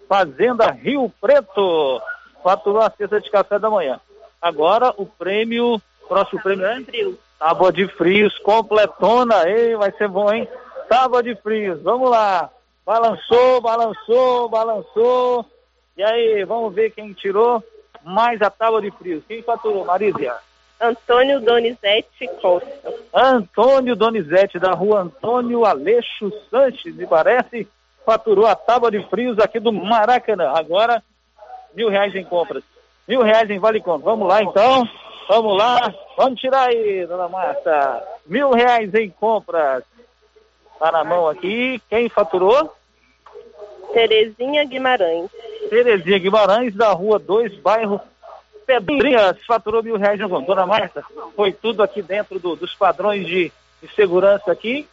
[0.08, 2.02] Fazenda Rio Preto.
[2.44, 4.00] Faturou a cesta de café da manhã.
[4.42, 6.82] Agora o prêmio, próximo prêmio é?
[6.82, 7.20] Frio.
[7.40, 9.48] Tábua de frios, completona.
[9.50, 10.48] Ei, vai ser bom, hein?
[10.90, 12.50] Tábua de frios, vamos lá.
[12.86, 15.46] Balançou, balançou, balançou.
[15.98, 17.64] E aí, vamos ver quem tirou
[18.04, 19.24] mais a tábua de frios.
[19.28, 20.36] Quem faturou, Marísia?
[20.80, 22.94] Antônio Donizete Costa.
[23.14, 27.68] Antônio Donizete, da rua Antônio Aleixo Sanches, me parece,
[28.06, 30.52] faturou a tábua de frios aqui do Maracanã.
[30.54, 31.02] Agora,
[31.74, 32.64] mil reais em compras.
[33.08, 34.06] Mil reais em vale compra.
[34.06, 34.84] Vamos lá, então.
[35.28, 35.94] Vamos lá.
[36.18, 38.04] Vamos tirar aí, dona Marta.
[38.26, 39.84] Mil reais em compras.
[40.80, 41.82] Tá na mão aqui.
[41.90, 42.74] Quem faturou?
[43.94, 45.30] Terezinha Guimarães.
[45.70, 48.00] Terezinha Guimarães, da rua 2, bairro
[48.66, 51.04] Pedrinhas faturou mil reais no Dona Marta,
[51.36, 53.52] foi tudo aqui dentro do, dos padrões de,
[53.82, 54.88] de, segurança aqui?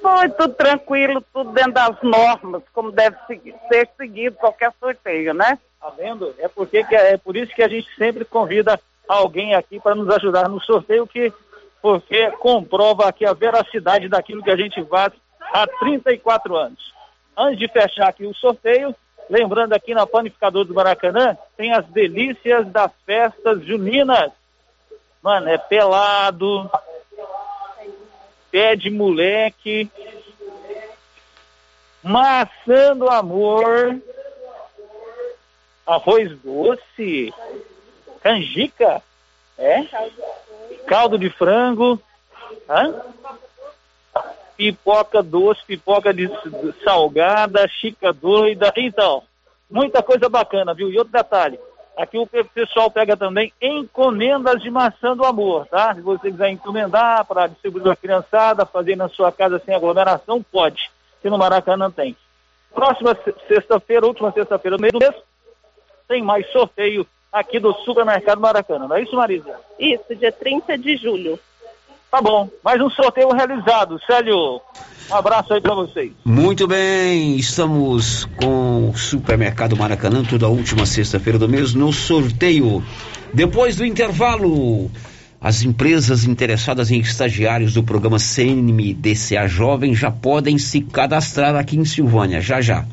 [0.00, 5.58] Foi tudo tranquilo, tudo dentro das normas, como deve ser seguido qualquer sorteio, né?
[5.80, 6.34] Tá vendo?
[6.38, 10.48] É, porque, é por isso que a gente sempre convida alguém aqui para nos ajudar
[10.48, 11.32] no sorteio, que,
[11.80, 16.94] porque comprova aqui a veracidade daquilo que a gente faz há 34 anos.
[17.36, 18.94] Antes de fechar aqui o sorteio,
[19.28, 24.30] Lembrando aqui na Panificador do Maracanã, tem as delícias das festas juninas.
[25.20, 26.70] Mano, é pelado,
[28.52, 29.90] pé de moleque,
[32.04, 34.00] maçã do amor,
[35.84, 37.34] arroz doce,
[38.26, 39.00] canjica,
[39.56, 39.84] é?
[40.88, 42.00] Caldo de frango,
[42.68, 42.94] hã?
[44.56, 46.28] pipoca doce, pipoca de,
[46.82, 48.72] salgada, chica doida.
[48.76, 49.22] Então,
[49.70, 50.90] muita coisa bacana, viu?
[50.90, 51.60] E outro detalhe,
[51.96, 55.94] aqui o pessoal pega também encomendas de maçã do amor, tá?
[55.94, 60.90] Se você quiser encomendar para distribuir a criançada, fazer na sua casa sem aglomeração, pode.
[61.22, 62.16] Se no Maracanã tem.
[62.74, 63.16] Próxima
[63.46, 65.14] sexta-feira, última sexta-feira do mês,
[66.08, 67.06] tem mais sorteio
[67.38, 68.88] aqui do Supermercado Maracanã.
[68.88, 69.54] Não é isso, Marisa?
[69.78, 71.38] Isso, dia 30 de julho.
[72.10, 74.00] Tá bom, mais um sorteio realizado.
[74.06, 74.60] Célio,
[75.10, 76.12] um abraço aí para vocês.
[76.24, 82.82] Muito bem, estamos com o Supermercado Maracanã toda a última sexta-feira do mês no sorteio.
[83.34, 84.90] Depois do intervalo,
[85.38, 91.84] as empresas interessadas em estagiários do programa CNMDCA Jovem já podem se cadastrar aqui em
[91.84, 92.86] Silvânia, já já.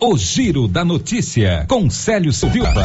[0.00, 2.84] O Giro da Notícia, com Célio Silva.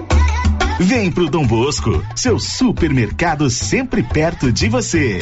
[0.83, 5.19] Vem pro Dom Bosco, seu supermercado sempre perto de você.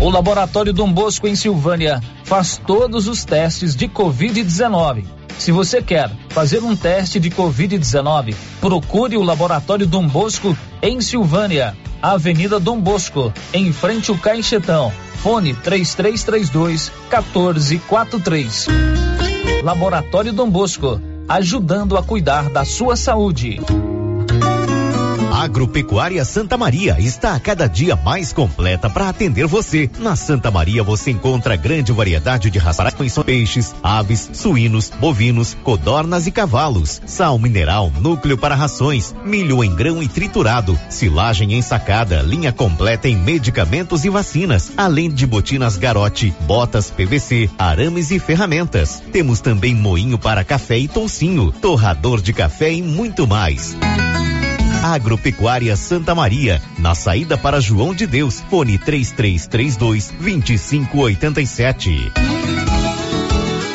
[0.00, 5.04] O Laboratório Dom Bosco em Silvânia faz todos os testes de Covid-19.
[5.38, 11.76] Se você quer fazer um teste de Covid-19, procure o Laboratório Dom Bosco em Silvânia,
[12.00, 14.90] Avenida Dom Bosco, em frente ao Caixetão.
[15.16, 18.66] Fone 3332 1443.
[19.62, 20.98] Laboratório Dom Bosco
[21.28, 23.60] ajudando a cuidar da sua saúde.
[25.34, 29.90] Agropecuária Santa Maria está a cada dia mais completa para atender você.
[29.98, 36.30] Na Santa Maria você encontra grande variedade de rações, peixes, aves, suínos, bovinos, codornas e
[36.30, 43.08] cavalos, sal mineral, núcleo para rações, milho em grão e triturado, silagem ensacada, linha completa
[43.08, 49.02] em medicamentos e vacinas, além de botinas garote, botas PVC, arames e ferramentas.
[49.10, 53.76] Temos também moinho para café e toucinho, torrador de café e muito mais.
[54.84, 62.12] Agropecuária Santa Maria, na saída para João de Deus, fone 3332 2587.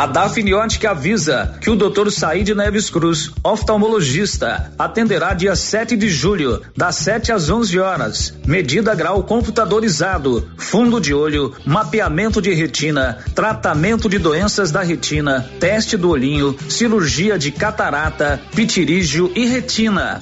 [0.00, 2.10] A Dafniótica avisa que o Dr.
[2.10, 8.34] Said Neves Cruz, oftalmologista, atenderá dia 7 de julho, das 7 às 11 horas.
[8.46, 15.98] Medida grau computadorizado, fundo de olho, mapeamento de retina, tratamento de doenças da retina, teste
[15.98, 20.18] do olhinho, cirurgia de catarata, pitirígio e retina.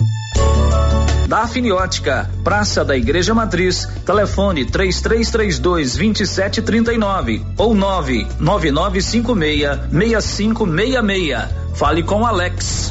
[1.28, 11.48] Dafne Ótica, Praça da Igreja Matriz, telefone 3332 2739 ou 99956 6566.
[11.74, 12.90] Fale com Alex.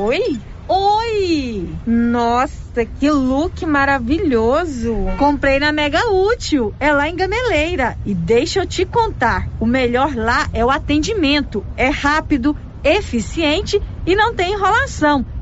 [0.00, 0.40] Oi?
[0.66, 1.68] Oi!
[1.86, 4.96] Nossa, que look maravilhoso!
[5.18, 7.98] Comprei na Mega Útil, é lá em Gameleira.
[8.06, 11.62] E deixa eu te contar: o melhor lá é o atendimento.
[11.76, 15.26] É rápido, eficiente e não tem enrolação.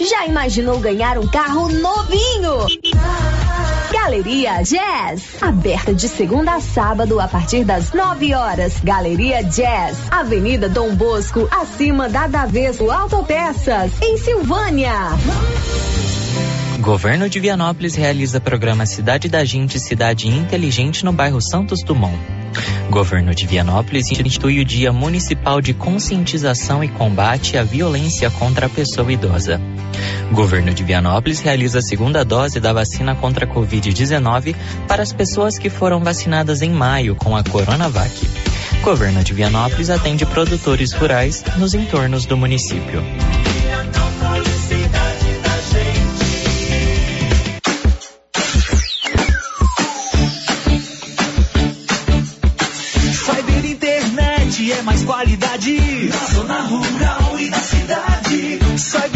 [0.00, 2.66] Já imaginou ganhar um carro novinho?
[3.90, 8.74] Galeria Jazz, aberta de segunda a sábado a partir das 9 horas.
[8.84, 14.92] Galeria Jazz, Avenida Dom Bosco, acima da Daveso Autopeças, em Silvânia.
[16.78, 22.16] Governo de Vianópolis realiza programa Cidade da Gente, Cidade Inteligente no bairro Santos Dumont.
[22.90, 28.68] Governo de Vianópolis institui o Dia Municipal de Conscientização e Combate à Violência contra a
[28.68, 29.60] Pessoa Idosa.
[30.32, 34.54] Governo de Vianópolis realiza a segunda dose da vacina contra a Covid-19
[34.86, 38.12] para as pessoas que foram vacinadas em maio com a Coronavac.
[38.82, 43.02] Governo de Vianópolis atende produtores rurais nos entornos do município.
[54.68, 58.58] É qualidade na zona rural e na cidade.
[58.76, 59.15] Cyber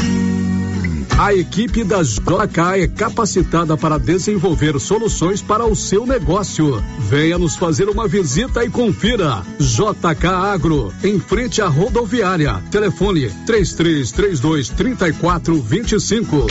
[1.21, 6.83] A equipe da JK é capacitada para desenvolver soluções para o seu negócio.
[6.97, 9.43] Venha nos fazer uma visita e confira.
[9.59, 12.55] JK Agro, em frente à rodoviária.
[12.71, 16.47] Telefone 3332 3425.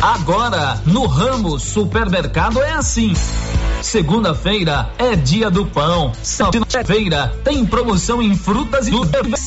[0.00, 3.12] Agora, no ramo supermercado é assim.
[3.82, 6.12] Segunda-feira é dia do pão.
[6.22, 8.92] Sexta-feira tem promoção em frutas e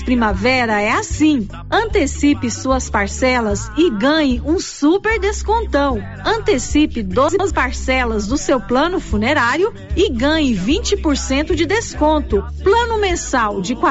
[0.05, 1.47] Primavera é assim.
[1.69, 6.01] Antecipe suas parcelas e ganhe um super descontão.
[6.25, 12.43] Antecipe 12 parcelas do seu plano funerário e ganhe 20% de desconto.
[12.63, 13.81] Plano mensal de R$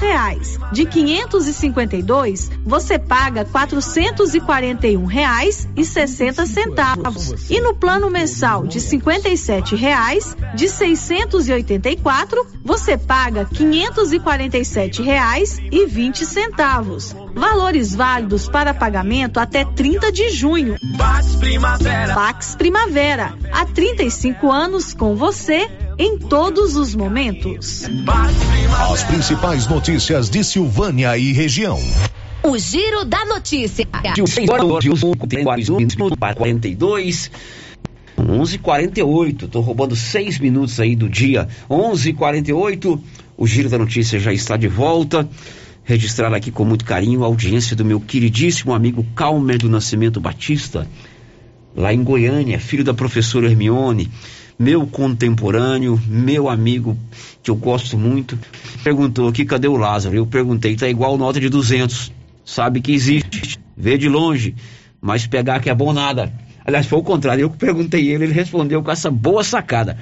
[0.00, 0.58] reais.
[0.72, 7.50] De 552, você paga 441 reais e 60 centavos.
[7.50, 14.56] E no plano mensal de 57 sete reais, de 684 você paga quinhentos e quarenta
[14.56, 17.16] e sete reais e vinte centavos.
[17.34, 20.76] Valores válidos para pagamento até 30 de junho.
[20.96, 22.14] Pax Primavera.
[22.14, 23.34] Pax Primavera.
[23.50, 27.86] Há 35 anos com você em todos os momentos.
[28.92, 31.80] As principais notícias de Silvânia e região.
[32.44, 33.84] O Giro da Notícia.
[34.14, 34.22] De
[36.16, 37.30] 42
[38.30, 39.48] 11:48.
[39.48, 41.48] Tô roubando seis minutos aí do dia.
[41.68, 43.00] 11:48.
[43.36, 45.28] O giro da notícia já está de volta.
[45.82, 50.86] Registrar aqui com muito carinho a audiência do meu queridíssimo amigo Calmer do Nascimento Batista,
[51.74, 54.08] lá em Goiânia, filho da professora Hermione,
[54.58, 56.96] meu contemporâneo, meu amigo
[57.42, 58.38] que eu gosto muito.
[58.84, 60.14] Perguntou aqui, cadê o Lázaro?
[60.14, 62.12] Eu perguntei, tá igual nota de 200.
[62.44, 64.54] Sabe que existe, vê de longe,
[65.00, 66.32] mas pegar que é bom nada.
[66.70, 67.42] Aliás, foi o contrário.
[67.42, 69.98] Eu perguntei ele, ele respondeu com essa boa sacada.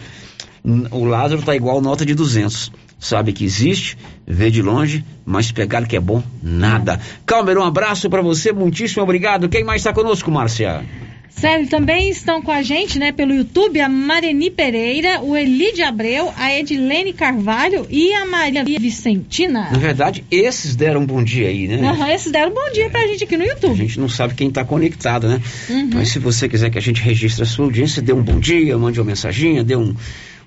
[0.91, 2.71] O Lázaro tá igual nota de 200.
[2.99, 3.97] Sabe que existe,
[4.27, 7.01] vê de longe, mas pegar que é bom, nada.
[7.25, 9.49] Calmer, um abraço para você, muitíssimo obrigado.
[9.49, 10.85] Quem mais está conosco, Márcia?
[11.31, 16.33] Sério, também estão com a gente, né, pelo YouTube, a Mareni Pereira, o Elide Abreu,
[16.37, 19.68] a Edilene Carvalho e a Maria Vicentina.
[19.70, 21.76] Na verdade, esses deram um bom dia aí, né?
[21.76, 23.72] Uhum, esses deram um bom dia pra gente aqui no YouTube.
[23.72, 25.41] A gente não sabe quem está conectado, né?
[25.70, 25.91] Uhum.
[25.95, 28.76] Mas se você quiser que a gente registre a sua audiência, dê um bom dia,
[28.76, 29.95] mande uma mensaginha, dê um,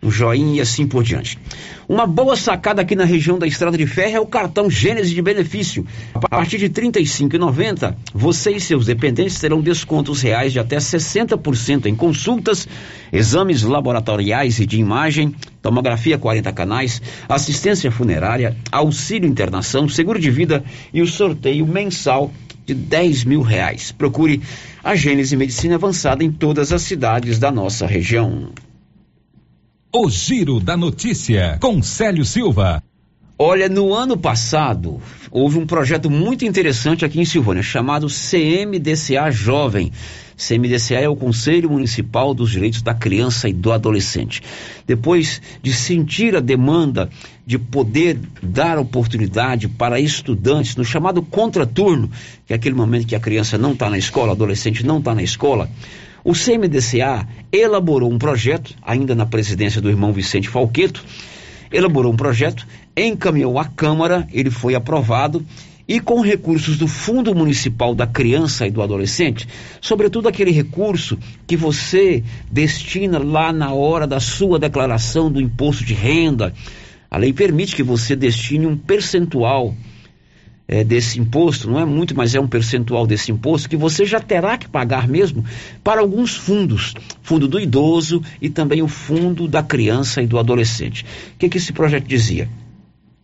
[0.04, 1.38] um joinha e assim por diante.
[1.88, 5.22] Uma boa sacada aqui na região da Estrada de Ferro é o cartão Gênese de
[5.22, 5.86] benefício.
[6.14, 11.86] A partir de R$ 35,90, você e seus dependentes terão descontos reais de até 60%
[11.86, 12.68] em consultas,
[13.12, 20.64] exames laboratoriais e de imagem, tomografia 40 canais, assistência funerária, auxílio internação, seguro de vida
[20.94, 22.32] e o sorteio mensal
[22.66, 23.92] de 10 mil reais.
[23.92, 24.42] Procure
[24.84, 28.50] a Gênese Medicina Avançada em todas as cidades da nossa região.
[29.94, 32.82] O Giro da Notícia, com Célio Silva.
[33.38, 39.92] Olha, no ano passado, houve um projeto muito interessante aqui em Silvânia, chamado CMDCA Jovem.
[40.38, 44.42] CMDCA é o Conselho Municipal dos Direitos da Criança e do Adolescente.
[44.88, 47.10] Depois de sentir a demanda
[47.46, 52.10] de poder dar oportunidade para estudantes no chamado contraturno,
[52.48, 55.14] que é aquele momento que a criança não está na escola, o adolescente não está
[55.14, 55.70] na escola,
[56.24, 61.04] O CMDCA elaborou um projeto, ainda na presidência do irmão Vicente Falqueto,
[61.72, 65.44] elaborou um projeto, encaminhou à Câmara, ele foi aprovado
[65.88, 69.48] e com recursos do Fundo Municipal da Criança e do Adolescente,
[69.82, 71.18] sobretudo aquele recurso
[71.48, 76.54] que você destina lá na hora da sua declaração do imposto de renda.
[77.10, 79.76] A lei permite que você destine um percentual
[80.68, 84.20] é, desse imposto, não é muito, mas é um percentual desse imposto que você já
[84.20, 85.44] terá que pagar mesmo
[85.84, 91.06] para alguns fundos, fundo do idoso e também o fundo da criança e do adolescente.
[91.36, 92.50] O que, que esse projeto dizia?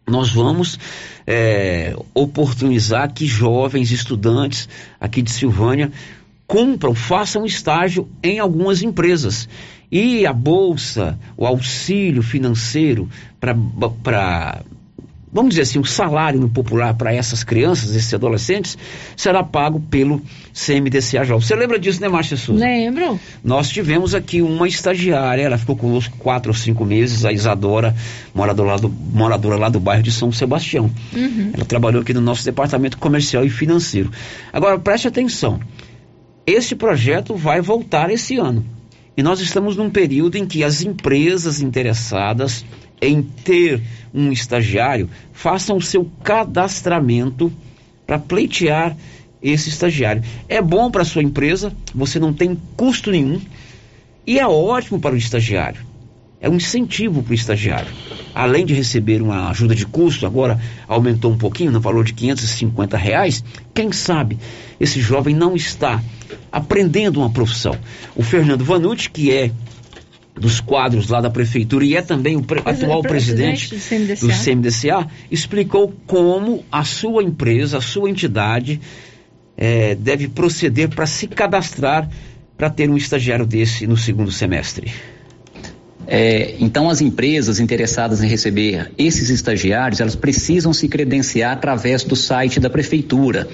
[0.06, 0.80] Nós vamos
[1.26, 4.70] é, oportunizar que jovens estudantes
[5.00, 5.92] aqui de Silvânia
[6.48, 9.50] cumpram, façam estágio em algumas empresas.
[9.92, 13.10] E a bolsa, o auxílio financeiro
[13.40, 14.62] para
[15.38, 18.76] vamos dizer assim, o salário no popular para essas crianças, esses adolescentes,
[19.16, 20.20] será pago pelo
[20.52, 21.46] CMDCA Jovem.
[21.46, 22.66] Você lembra disso, né, Márcia Souza?
[22.66, 23.20] Lembro.
[23.44, 27.96] Nós tivemos aqui uma estagiária, ela ficou conosco quatro ou cinco meses, a Isadora,
[28.34, 30.90] moradora lá do, moradora lá do bairro de São Sebastião.
[31.16, 31.52] Uhum.
[31.54, 34.10] Ela trabalhou aqui no nosso departamento comercial e financeiro.
[34.52, 35.60] Agora, preste atenção.
[36.48, 38.66] Este projeto vai voltar esse ano.
[39.16, 42.66] E nós estamos num período em que as empresas interessadas
[43.02, 43.82] em ter
[44.14, 47.52] um estagiário, façam o seu cadastramento
[48.06, 48.95] para pleitear
[49.41, 50.24] esse estagiário.
[50.50, 53.39] É bom para sua empresa, você não tem custo nenhum
[54.26, 55.86] e é ótimo para o estagiário.
[56.39, 57.91] É um incentivo para o estagiário.
[58.34, 62.95] Além de receber uma ajuda de custo, agora aumentou um pouquinho, no valor de 550
[62.95, 63.43] reais,
[63.74, 64.38] quem sabe
[64.80, 66.02] esse jovem não está
[66.52, 67.76] aprendendo uma profissão.
[68.16, 69.52] O Fernando Vanucci, que é
[70.40, 74.28] dos quadros lá da prefeitura e é também o pre atual presidente, presidente do, CMDCA.
[74.28, 78.80] do CMDCA, explicou como a sua empresa, a sua entidade
[79.58, 82.10] é, deve proceder para se cadastrar
[82.56, 84.92] para ter um estagiário desse no segundo semestre.
[86.10, 92.16] É, então, as empresas interessadas em receber esses estagiários, elas precisam se credenciar através do
[92.16, 93.46] site da prefeitura,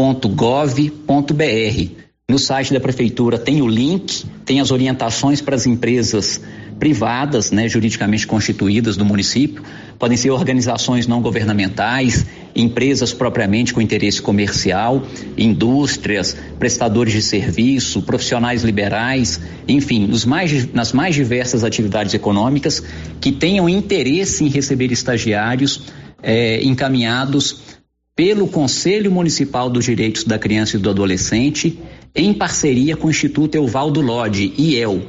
[0.00, 1.90] www.gov.br.
[2.28, 6.40] No site da prefeitura tem o link, tem as orientações para as empresas
[6.78, 9.62] privadas, né, juridicamente constituídas do município,
[9.98, 12.24] podem ser organizações não governamentais,
[12.56, 15.02] empresas propriamente com interesse comercial,
[15.36, 19.38] indústrias, prestadores de serviço, profissionais liberais,
[19.68, 22.82] enfim, mais, nas mais diversas atividades econômicas
[23.20, 25.82] que tenham interesse em receber estagiários
[26.22, 27.79] eh, encaminhados
[28.20, 31.80] pelo Conselho Municipal dos Direitos da Criança e do Adolescente,
[32.14, 35.00] em parceria com o Instituto Euvaldo Lodi, IEL.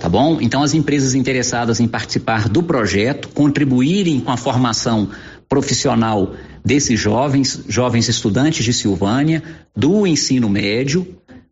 [0.00, 0.40] Tá bom?
[0.40, 5.10] Então, as empresas interessadas em participar do projeto, contribuírem com a formação
[5.48, 6.34] profissional
[6.64, 9.44] desses jovens, jovens estudantes de Silvânia,
[9.76, 11.06] do ensino médio,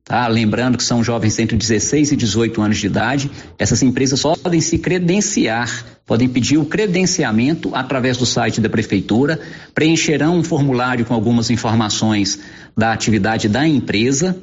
[0.09, 0.27] Tá?
[0.27, 4.79] Lembrando que são jovens entre 16 e 18 anos de idade, essas empresas podem se
[4.79, 9.39] credenciar, podem pedir o credenciamento através do site da prefeitura,
[9.75, 12.41] preencherão um formulário com algumas informações
[12.75, 14.35] da atividade da empresa,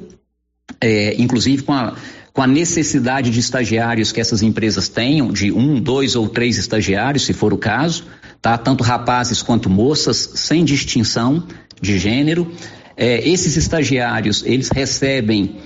[0.80, 1.96] é, inclusive com a,
[2.32, 7.26] com a necessidade de estagiários que essas empresas tenham, de um, dois ou três estagiários,
[7.26, 8.04] se for o caso,
[8.40, 8.56] tá?
[8.56, 11.44] Tanto rapazes quanto moças, sem distinção
[11.80, 12.52] de gênero.
[12.96, 15.56] É, esses estagiários, eles recebem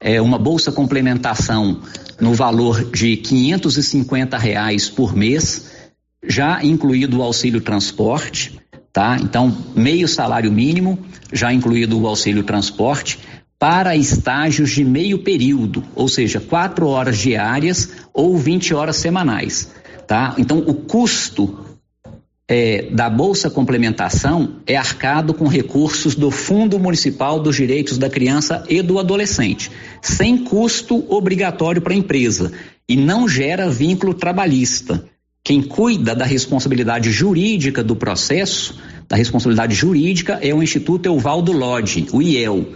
[0.00, 1.80] é, uma bolsa complementação
[2.20, 3.82] no valor de quinhentos e
[4.38, 5.70] reais por mês,
[6.26, 8.60] já incluído o auxílio transporte,
[8.92, 9.18] tá?
[9.20, 10.98] Então, meio salário mínimo,
[11.32, 13.20] já incluído o auxílio transporte,
[13.58, 19.70] para estágios de meio período, ou seja, quatro horas diárias ou 20 horas semanais,
[20.06, 20.34] tá?
[20.38, 21.69] Então, o custo
[22.50, 28.64] é, da Bolsa Complementação é arcado com recursos do Fundo Municipal dos Direitos da Criança
[28.68, 29.70] e do Adolescente,
[30.02, 32.50] sem custo obrigatório para a empresa
[32.88, 35.04] e não gera vínculo trabalhista.
[35.44, 38.76] Quem cuida da responsabilidade jurídica do processo,
[39.08, 42.66] da responsabilidade jurídica, é o Instituto Euvaldo Lodge, o IEL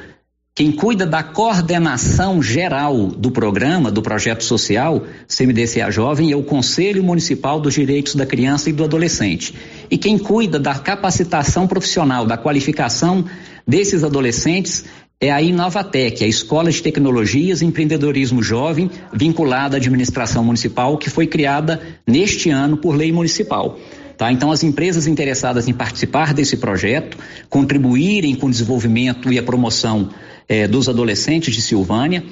[0.56, 7.02] quem cuida da coordenação geral do programa, do projeto social CMDCA Jovem, é o Conselho
[7.02, 9.52] Municipal dos Direitos da Criança e do Adolescente.
[9.90, 13.24] E quem cuida da capacitação profissional, da qualificação
[13.66, 14.84] desses adolescentes
[15.20, 21.10] é a Inovatec, a Escola de Tecnologias e Empreendedorismo Jovem, vinculada à administração municipal, que
[21.10, 23.76] foi criada neste ano por lei municipal.
[24.16, 24.30] Tá?
[24.30, 27.18] Então, as empresas interessadas em participar desse projeto,
[27.50, 30.10] contribuírem com o desenvolvimento e a promoção
[30.48, 32.22] eh, dos adolescentes de Silvânia,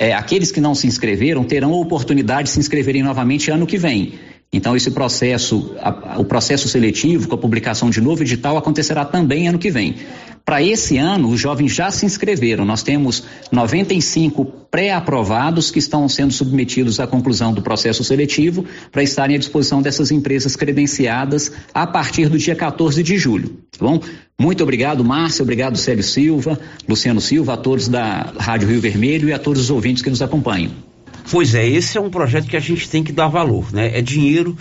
[0.00, 3.76] é, aqueles que não se inscreveram terão a oportunidade de se inscreverem novamente ano que
[3.76, 4.14] vem.
[4.52, 9.46] Então, esse processo, a, o processo seletivo com a publicação de novo edital acontecerá também
[9.46, 9.94] ano que vem.
[10.44, 12.64] Para esse ano, os jovens já se inscreveram.
[12.64, 13.22] Nós temos
[13.52, 19.80] 95 pré-aprovados que estão sendo submetidos à conclusão do processo seletivo para estarem à disposição
[19.80, 23.58] dessas empresas credenciadas a partir do dia 14 de julho.
[23.78, 24.00] Tá bom?
[24.40, 25.44] Muito obrigado, Márcia.
[25.44, 29.70] Obrigado, Célio Silva, Luciano Silva, a todos da Rádio Rio Vermelho e a todos os
[29.70, 30.89] ouvintes que nos acompanham.
[31.30, 33.96] Pois é, esse é um projeto que a gente tem que dar valor, né?
[33.98, 34.56] É dinheiro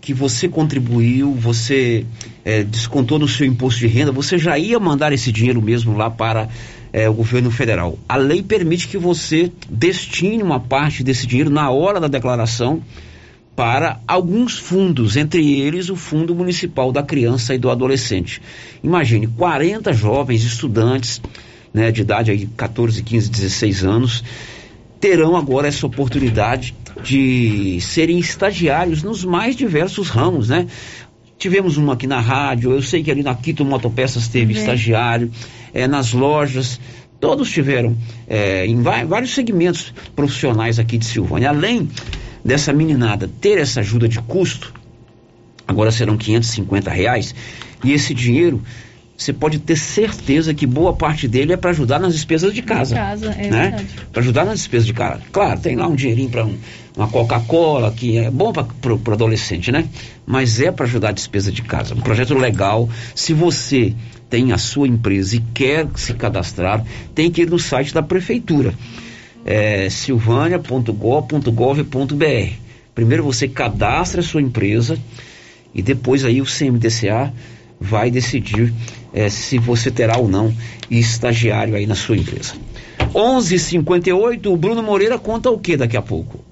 [0.00, 2.04] que você contribuiu, você
[2.44, 6.10] é, descontou no seu imposto de renda, você já ia mandar esse dinheiro mesmo lá
[6.10, 6.48] para
[6.92, 7.98] é, o governo federal.
[8.06, 12.82] A lei permite que você destine uma parte desse dinheiro na hora da declaração
[13.56, 18.42] para alguns fundos, entre eles o Fundo Municipal da Criança e do Adolescente.
[18.82, 21.20] Imagine, 40 jovens estudantes
[21.72, 24.24] né, de idade aí 14, 15, 16 anos
[25.00, 30.66] terão agora essa oportunidade de serem estagiários nos mais diversos ramos, né?
[31.36, 34.58] Tivemos uma aqui na rádio, eu sei que ali na Quito Motopeças teve é.
[34.58, 35.30] estagiário,
[35.72, 36.80] é, nas lojas,
[37.20, 37.96] todos tiveram
[38.28, 41.50] é, em vários segmentos profissionais aqui de Silvânia.
[41.50, 41.88] Além
[42.44, 44.72] dessa meninada ter essa ajuda de custo,
[45.66, 47.34] agora serão 550 reais,
[47.82, 48.62] e esse dinheiro
[49.16, 52.94] você pode ter certeza que boa parte dele é para ajudar nas despesas de casa.
[52.94, 53.86] De casa, é né?
[54.12, 55.20] Para ajudar nas despesas de casa.
[55.30, 56.56] Claro, tem lá um dinheirinho para um,
[56.96, 59.88] uma Coca-Cola, que é bom para o adolescente, né?
[60.26, 61.94] Mas é para ajudar a despesa de casa.
[61.94, 62.88] Um projeto legal.
[63.14, 63.94] Se você
[64.28, 66.84] tem a sua empresa e quer se cadastrar,
[67.14, 68.74] tem que ir no site da prefeitura.
[69.44, 72.52] É silvânia.gov.br.
[72.94, 74.98] Primeiro você cadastra a sua empresa
[75.72, 77.32] e depois aí o CMDCA
[77.80, 78.72] vai decidir
[79.14, 80.52] é, se você terá ou não
[80.90, 82.54] estagiário aí na sua empresa.
[83.14, 86.44] 11:58 o Bruno Moreira conta o que daqui a pouco?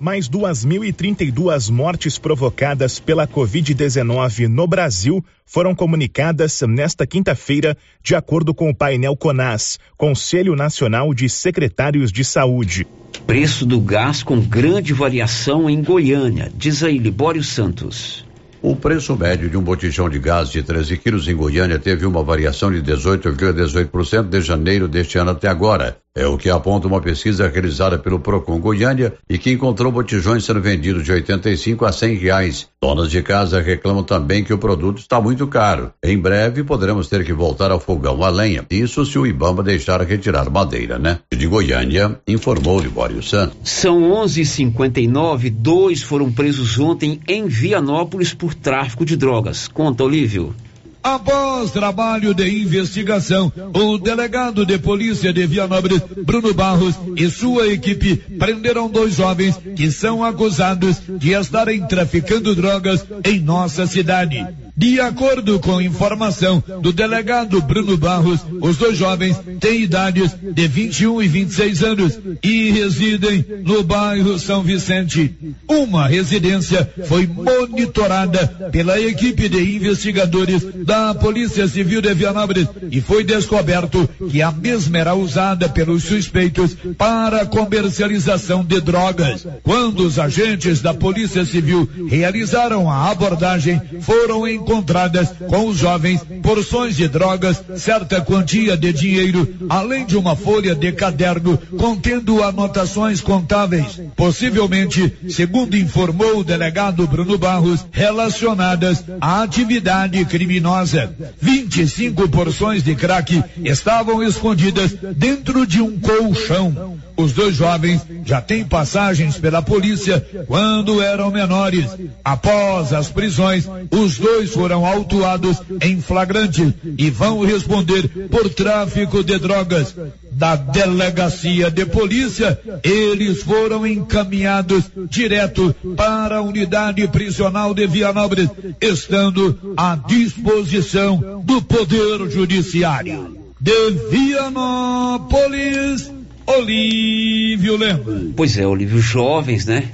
[0.00, 8.68] Mais 2.032 mortes provocadas pela Covid-19 no Brasil foram comunicadas nesta quinta-feira, de acordo com
[8.68, 12.84] o painel CONAS, Conselho Nacional de Secretários de Saúde.
[13.28, 18.24] Preço do gás com grande variação em Goiânia, diz aí Libório Santos.
[18.62, 22.22] O preço médio de um botijão de gás de 13 quilos em Goiânia teve uma
[22.22, 25.96] variação de 18,18% ,18 de janeiro deste ano até agora.
[26.14, 30.60] É o que aponta uma pesquisa realizada pelo Procon Goiânia e que encontrou botijões sendo
[30.60, 32.68] vendidos de 85 a 100 reais.
[32.82, 35.90] Donas de casa reclamam também que o produto está muito caro.
[36.04, 38.66] Em breve poderemos ter que voltar ao fogão a lenha.
[38.70, 41.20] Isso se o Ibama deixar retirar madeira, né?
[41.32, 43.56] De Goiânia, informou Libório Santos.
[43.64, 45.48] São 11:59.
[45.48, 49.66] Dois foram presos ontem em Vianópolis por tráfico de drogas.
[49.66, 50.54] Conta, Olívio.
[51.02, 58.16] Após trabalho de investigação, o delegado de polícia de Vianópolis, Bruno Barros, e sua equipe
[58.38, 64.46] prenderam dois jovens que são acusados de estarem traficando drogas em nossa cidade.
[64.74, 71.22] De acordo com informação do delegado Bruno Barros, os dois jovens têm idades de 21
[71.22, 75.34] e 26 anos e residem no bairro São Vicente.
[75.68, 83.24] Uma residência foi monitorada pela equipe de investigadores da Polícia Civil de Vianópolis e foi
[83.24, 89.46] descoberto que a mesma era usada pelos suspeitos para comercialização de drogas.
[89.62, 96.22] Quando os agentes da Polícia Civil realizaram a abordagem, foram em encontradas com os jovens
[96.42, 103.20] porções de drogas, certa quantia de dinheiro, além de uma folha de caderno contendo anotações
[103.20, 111.12] contáveis, possivelmente, segundo informou o delegado Bruno Barros, relacionadas à atividade criminosa.
[111.40, 116.98] 25 porções de crack estavam escondidas dentro de um colchão.
[117.16, 121.86] Os dois jovens já têm passagens pela polícia quando eram menores.
[122.24, 129.38] Após as prisões, os dois foram autuados em flagrante e vão responder por tráfico de
[129.38, 129.94] drogas.
[130.30, 138.48] Da delegacia de polícia, eles foram encaminhados direto para a unidade prisional de Vianópolis,
[138.80, 143.36] estando à disposição do Poder Judiciário.
[143.60, 146.10] De Vianópolis,
[146.46, 148.32] Olívio Lemos.
[148.36, 149.92] Pois é, Olívio, jovens, né?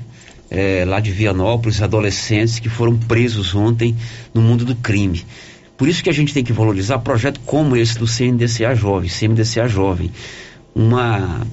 [0.50, 3.94] É, lá de Vianópolis, adolescentes que foram presos ontem
[4.32, 5.24] no mundo do crime.
[5.76, 9.68] Por isso que a gente tem que valorizar projetos como esse do CNDCA Jovem, CMDCA
[9.68, 10.10] Jovem.
[10.74, 11.46] Uma,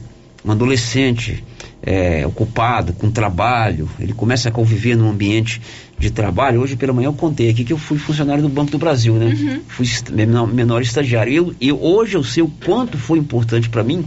[0.43, 1.43] um adolescente
[1.85, 5.61] é, ocupado com trabalho, ele começa a conviver num ambiente
[5.99, 6.61] de trabalho.
[6.61, 9.27] Hoje pela manhã eu contei aqui que eu fui funcionário do Banco do Brasil, né?
[9.27, 9.61] Uhum.
[9.67, 11.31] Fui menor, menor estagiário.
[11.31, 14.03] Eu, eu, hoje eu sei o quanto foi importante para mim,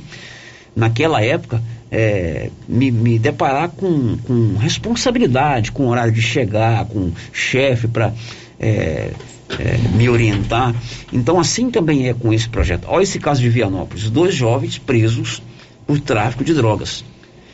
[0.74, 7.89] naquela época, é, me, me, deparar com, com, responsabilidade, com horário de chegar, com chefe
[7.89, 8.12] para
[8.61, 9.11] é,
[9.59, 10.74] é, me orientar.
[11.12, 12.86] Então, assim também é com esse projeto.
[12.89, 15.43] Olha esse caso de Vianópolis: dois jovens presos
[15.86, 17.05] por tráfico de drogas.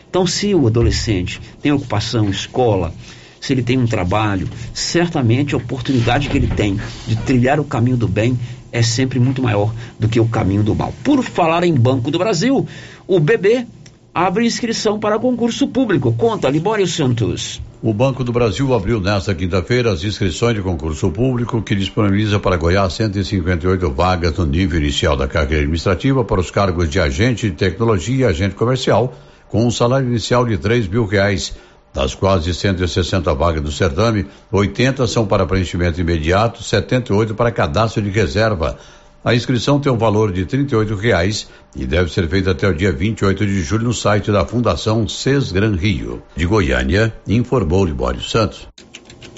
[0.09, 2.95] Então, se o adolescente tem ocupação, escola,
[3.41, 7.97] se ele tem um trabalho, certamente a oportunidade que ele tem de trilhar o caminho
[7.97, 8.39] do bem
[8.72, 10.93] é sempre muito maior do que o caminho do mal.
[11.05, 12.66] Por falar em Banco do Brasil,
[13.07, 13.66] o BB
[14.15, 16.12] abre inscrição para concurso público.
[16.12, 17.61] Conta, Libório Santos.
[17.83, 22.57] O Banco do Brasil abriu nesta quinta-feira as inscrições de concurso público que disponibiliza para
[22.57, 27.57] Goiás 158 vagas no nível inicial da carreira administrativa para os cargos de agente de
[27.57, 29.12] tecnologia e agente comercial,
[29.49, 31.55] com um salário inicial de 3 mil reais.
[31.93, 38.11] Das quase 160 vagas do certame, 80 são para preenchimento imediato, 78 para cadastro de
[38.11, 38.79] reserva.
[39.25, 42.93] A inscrição tem um valor de R$ reais e deve ser feita até o dia
[42.93, 46.22] 28 de julho no site da Fundação Cesgran Rio.
[46.37, 48.68] De Goiânia, informou Libório Santos.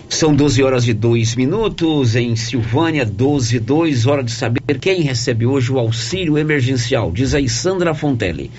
[0.09, 4.07] São 12 horas e 2 minutos em Silvânia, 12 e 2.
[4.07, 7.13] Hora de saber quem recebe hoje o auxílio emergencial.
[7.13, 8.51] Diz aí Sandra Fontelli.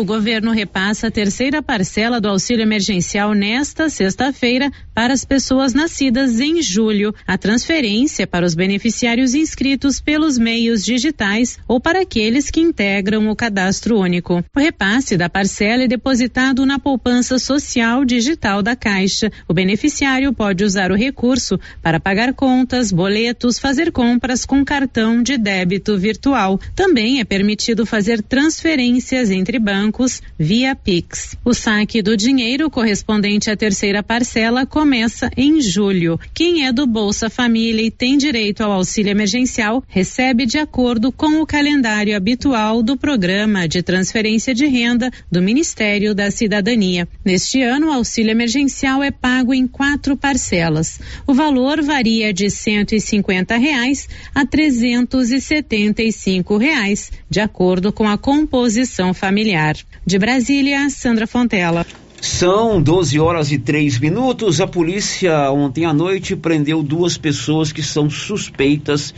[0.00, 6.40] O governo repassa a terceira parcela do auxílio emergencial nesta sexta-feira para as pessoas nascidas
[6.40, 7.14] em julho.
[7.26, 13.36] A transferência para os beneficiários inscritos pelos meios digitais ou para aqueles que integram o
[13.36, 14.42] cadastro único.
[14.56, 19.30] O repasse da parcela é depositado na poupança social digital da Caixa.
[19.46, 25.36] O beneficiário pode usar o recurso para pagar contas, boletos, fazer compras com cartão de
[25.36, 26.58] débito virtual.
[26.74, 31.36] Também é permitido fazer transferências entre bancos bancos via Pix.
[31.44, 36.18] O saque do dinheiro correspondente à terceira parcela começa em julho.
[36.32, 41.42] Quem é do Bolsa Família e tem direito ao auxílio emergencial recebe de acordo com
[41.42, 47.08] o calendário habitual do programa de transferência de renda do Ministério da Cidadania.
[47.24, 51.00] Neste ano, o auxílio emergencial é pago em quatro parcelas.
[51.26, 59.69] O valor varia de 150 reais a 375 reais, de acordo com a composição familiar.
[60.06, 61.86] De Brasília, Sandra Fontela.
[62.20, 64.60] São 12 horas e 3 minutos.
[64.60, 69.14] A polícia ontem à noite prendeu duas pessoas que são suspeitas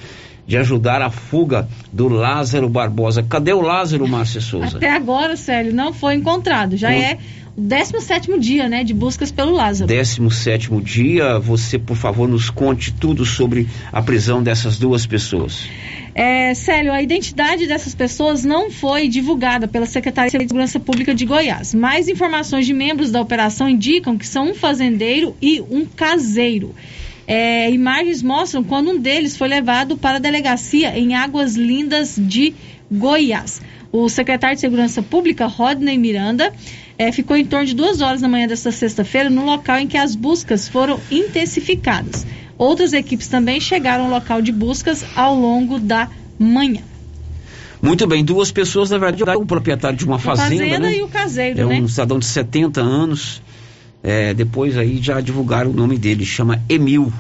[0.47, 3.23] de ajudar a fuga do Lázaro Barbosa.
[3.23, 4.77] Cadê o Lázaro, Márcia Souza?
[4.77, 6.77] Até agora, Célio, não foi encontrado.
[6.77, 7.19] Já é
[7.57, 9.87] 17 dia, né, de buscas pelo Lázaro.
[9.87, 11.39] 17 dia.
[11.39, 15.69] Você, por favor, nos conte tudo sobre a prisão dessas duas pessoas.
[16.15, 21.25] É, Célio, a identidade dessas pessoas não foi divulgada pela Secretaria de Segurança Pública de
[21.25, 21.75] Goiás.
[21.75, 26.75] Mais informações de membros da operação indicam que são um fazendeiro e um caseiro.
[27.27, 32.55] É, imagens mostram quando um deles foi levado para a delegacia em Águas Lindas de
[32.91, 33.63] Goiás.
[33.91, 36.53] O secretário de Segurança Pública, Rodney Miranda,
[36.99, 39.97] é, ficou em torno de duas horas da manhã desta sexta-feira no local em que
[39.97, 42.27] as buscas foram intensificadas.
[42.57, 46.83] Outras equipes também chegaram ao local de buscas ao longo da manhã.
[47.81, 50.65] Muito bem, duas pessoas, na verdade, o proprietário de uma fazenda.
[50.65, 50.99] fazenda né?
[50.99, 51.81] e o caseiro, é né?
[51.81, 53.43] um cidadão de 70 anos.
[54.05, 57.13] É, depois aí já divulgaram o nome dele, chama Emil.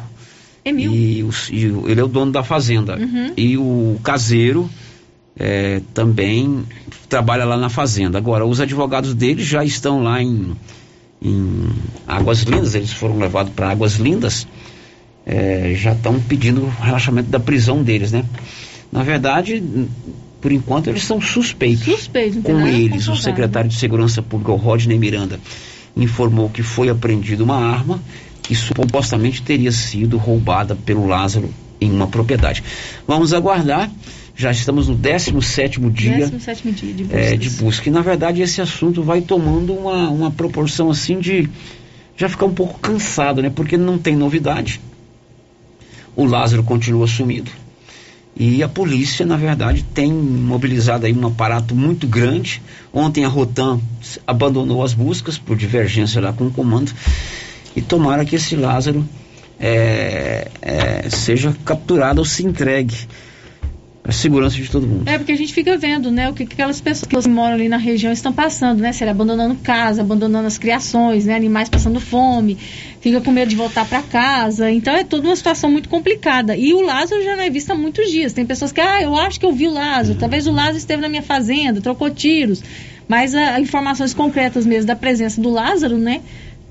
[0.64, 0.92] Emil.
[0.92, 2.96] E, o, e ele é o dono da fazenda.
[2.96, 3.32] Uhum.
[3.36, 4.70] E o caseiro
[5.38, 6.64] é, também
[7.08, 8.18] trabalha lá na fazenda.
[8.18, 10.52] Agora, os advogados dele já estão lá em,
[11.20, 11.68] em
[12.06, 14.46] Águas Lindas, eles foram levados para Águas Lindas
[15.26, 18.24] é, já estão pedindo o relaxamento da prisão deles, né?
[18.90, 19.62] Na verdade,
[20.40, 21.84] por enquanto eles são suspeitos.
[21.84, 25.38] Suspeitos, Com eles, o secretário de Segurança Pública, o Rodney Miranda,
[25.96, 28.00] informou que foi apreendida uma arma
[28.42, 31.48] que supostamente teria sido roubada pelo Lázaro
[31.80, 32.62] em uma propriedade.
[33.06, 33.90] Vamos aguardar
[34.34, 37.18] Já estamos no 17 dia, 17 dia de busca.
[37.18, 37.88] é, de busca.
[37.88, 41.48] E na verdade esse assunto vai tomando uma, uma proporção assim de
[42.16, 43.50] já ficar um pouco cansado, né?
[43.50, 44.80] Porque não tem novidade.
[46.16, 47.50] O Lázaro continua sumido.
[48.34, 52.62] E a polícia, na verdade, tem mobilizado aí um aparato muito grande.
[52.92, 53.78] Ontem a Rotan
[54.26, 56.92] abandonou as buscas por divergência lá com o comando.
[57.76, 59.06] E tomara que esse Lázaro
[59.60, 62.96] é, é, seja capturado ou se entregue
[64.04, 65.08] a segurança de todo mundo.
[65.08, 67.68] É, porque a gente fica vendo, né, o que, que aquelas pessoas que moram ali
[67.68, 68.92] na região estão passando, né?
[68.92, 71.36] Se ele abandonando casa, abandonando as criações, né?
[71.36, 72.58] Animais passando fome,
[73.00, 74.70] fica com medo de voltar para casa.
[74.70, 76.56] Então é toda uma situação muito complicada.
[76.56, 78.32] E o Lázaro já não é visto há muitos dias.
[78.32, 81.00] Tem pessoas que, ah, eu acho que eu vi o Lázaro, talvez o Lázaro esteve
[81.00, 82.62] na minha fazenda, trocou tiros.
[83.06, 86.22] Mas a, informações concretas mesmo da presença do Lázaro, né?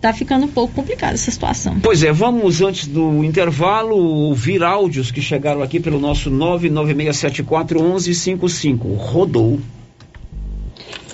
[0.02, 1.80] Tá ficando um pouco complicada essa situação.
[1.80, 8.98] Pois é, vamos antes do intervalo ouvir áudios que chegaram aqui pelo nosso 996741155.
[8.98, 9.60] Rodou.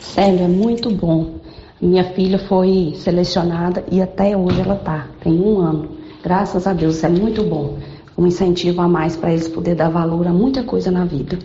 [0.02, 1.42] Célio, é muito bom.
[1.82, 5.98] Minha filha foi selecionada e até hoje ela tá, tem um ano.
[6.24, 7.78] Graças a Deus, é muito bom.
[8.18, 11.38] Um incentivo a mais para eles poder dar valor a muita coisa na vida.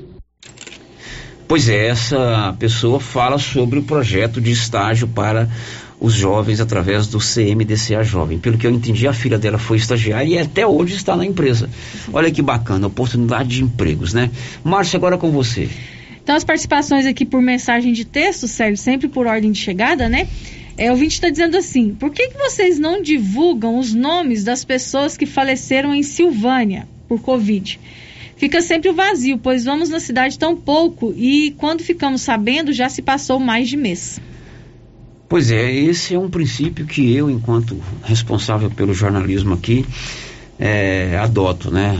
[1.46, 5.50] Pois é, essa pessoa fala sobre o projeto de estágio para
[6.02, 8.36] os jovens através do CMDCA Jovem.
[8.36, 11.70] Pelo que eu entendi, a filha dela foi estagiária e até hoje está na empresa.
[12.12, 14.28] Olha que bacana, oportunidade de empregos, né?
[14.64, 15.68] Márcia, agora com você.
[16.20, 20.26] Então, as participações aqui por mensagem de texto, Sérgio, sempre por ordem de chegada, né?
[20.76, 24.64] É, o ouvinte está dizendo assim: por que, que vocês não divulgam os nomes das
[24.64, 27.78] pessoas que faleceram em Silvânia por Covid?
[28.36, 32.88] Fica sempre o vazio, pois vamos na cidade tão pouco e quando ficamos sabendo já
[32.88, 34.20] se passou mais de mês.
[35.32, 39.82] Pois é, esse é um princípio que eu, enquanto responsável pelo jornalismo aqui,
[40.58, 41.98] é, adoto, né?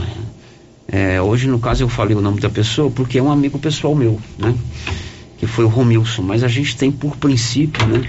[0.87, 3.95] É, hoje, no caso, eu falei o nome da pessoa porque é um amigo pessoal
[3.95, 4.53] meu, né?
[5.39, 8.07] Que foi o Romilson, mas a gente tem por princípio, né?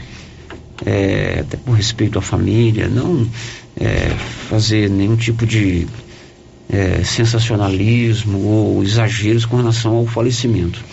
[0.84, 3.26] É, até por respeito à família, não
[3.80, 4.10] é,
[4.50, 5.86] fazer nenhum tipo de
[6.68, 10.84] é, sensacionalismo ou exageros com relação ao falecimento.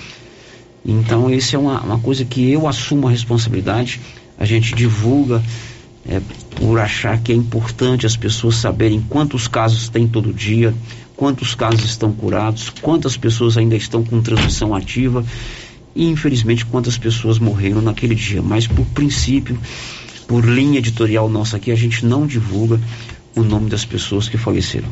[0.85, 3.99] Então, isso é uma, uma coisa que eu assumo a responsabilidade
[4.41, 5.39] a gente divulga
[6.09, 6.19] é,
[6.55, 10.73] por achar que é importante as pessoas saberem quantos casos tem todo dia,
[11.15, 15.23] quantos casos estão curados, quantas pessoas ainda estão com transmissão ativa
[15.95, 18.41] e infelizmente quantas pessoas morreram naquele dia.
[18.41, 19.59] Mas por princípio,
[20.27, 22.81] por linha editorial nossa aqui, a gente não divulga
[23.35, 24.89] o nome das pessoas que faleceram.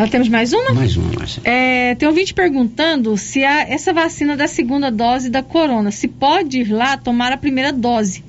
[0.00, 0.72] Nós temos mais uma?
[0.72, 1.42] Mais uma, Márcia.
[1.44, 6.08] É, tem um ouvinte perguntando se a, essa vacina da segunda dose da corona, se
[6.08, 8.24] pode ir lá tomar a primeira dose.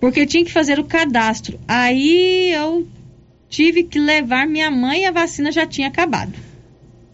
[0.00, 1.60] Porque tinha que fazer o cadastro.
[1.68, 2.88] Aí eu
[3.48, 6.32] tive que levar minha mãe e a vacina já tinha acabado.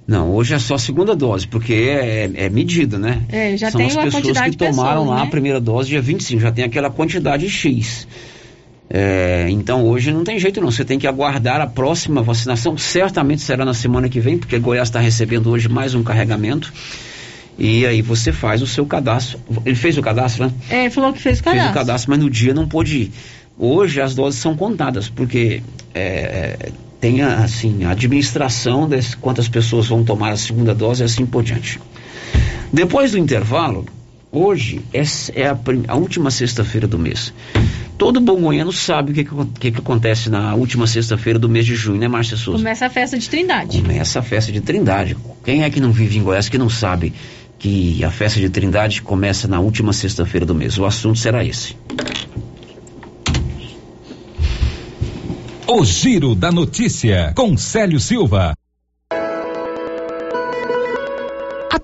[0.07, 3.21] Não, hoje é só a segunda dose, porque é, é medida, né?
[3.29, 5.23] É, já São tem as pessoas que tomaram pessoas, lá né?
[5.23, 8.09] a primeira dose dia 25, já tem aquela quantidade X.
[8.91, 13.43] É, então hoje não tem jeito não, você tem que aguardar a próxima vacinação, certamente
[13.43, 16.73] será na semana que vem, porque Goiás está recebendo hoje mais um carregamento.
[17.59, 19.41] E aí você faz o seu cadastro.
[19.67, 20.53] Ele fez o cadastro, né?
[20.71, 21.71] É, ele falou que fez o Fez cadastro.
[21.73, 23.13] o cadastro, mas no dia não pôde ir.
[23.59, 25.61] Hoje as doses são contadas, porque
[25.93, 26.71] é,
[27.01, 31.27] tem a, assim, a administração de quantas pessoas vão tomar a segunda dose e assim
[31.27, 31.81] por diante.
[32.73, 33.85] Depois do intervalo,
[34.31, 35.03] hoje é,
[35.35, 35.59] é a,
[35.89, 37.33] a última sexta-feira do mês.
[37.99, 39.25] Todo bom goiano sabe o que,
[39.59, 42.59] que, que acontece na última sexta-feira do mês de junho, né, Márcia Souza?
[42.59, 43.83] Começa a festa de Trindade.
[43.83, 45.17] Começa a festa de Trindade.
[45.45, 47.13] Quem é que não vive em Goiás que não sabe
[47.59, 50.79] que a festa de Trindade começa na última sexta-feira do mês?
[50.79, 51.77] O assunto será esse.
[55.67, 58.55] O Giro da Notícia, com Célio Silva.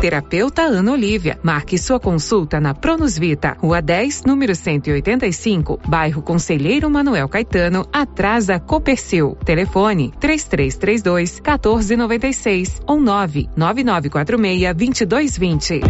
[0.00, 1.40] Terapeuta Ana Olívia.
[1.42, 8.46] Marque sua consulta na Pronus Vita, Rua 10, número 185, bairro Conselheiro Manuel Caetano, atrás
[8.46, 9.36] da Copercil.
[9.44, 15.80] Telefone 3332 1496 ou 99946 2220.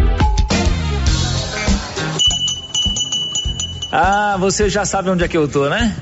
[3.91, 5.95] Ah, você já sabe onde é que eu tô, né?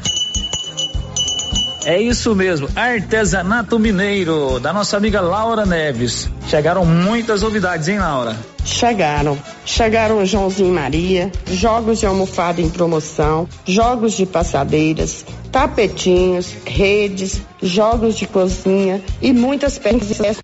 [1.88, 6.30] É isso mesmo, artesanato mineiro, da nossa amiga Laura Neves.
[6.50, 8.36] Chegaram muitas novidades, hein, Laura?
[8.66, 9.38] Chegaram.
[9.66, 18.18] Chegaram o Joãozinho Maria, jogos de almofada em promoção, jogos de passadeiras, tapetinhos, redes, jogos
[18.18, 20.42] de cozinha e muitas peças.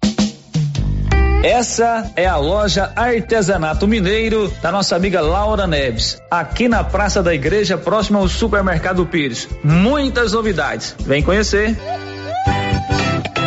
[1.43, 7.35] Essa é a loja Artesanato Mineiro da nossa amiga Laura Neves, aqui na Praça da
[7.35, 9.49] Igreja, próximo ao Supermercado Pires.
[9.61, 10.95] Muitas novidades.
[11.01, 11.77] Vem conhecer.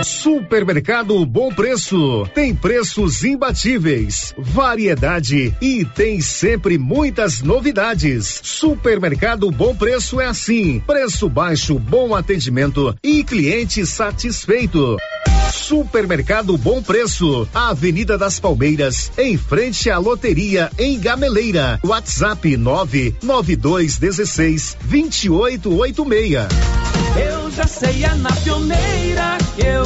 [0.04, 2.28] Supermercado Bom Preço.
[2.34, 8.40] Tem preços imbatíveis, variedade e tem sempre muitas novidades.
[8.42, 14.98] Supermercado Bom Preço é assim: preço baixo, bom atendimento e cliente satisfeito.
[15.52, 21.78] Supermercado Bom Preço, Avenida das Palmeiras, em frente à loteria em Gameleira.
[21.84, 26.36] WhatsApp 99216 2886.
[27.16, 29.85] Eu já sei, é na pioneira que eu.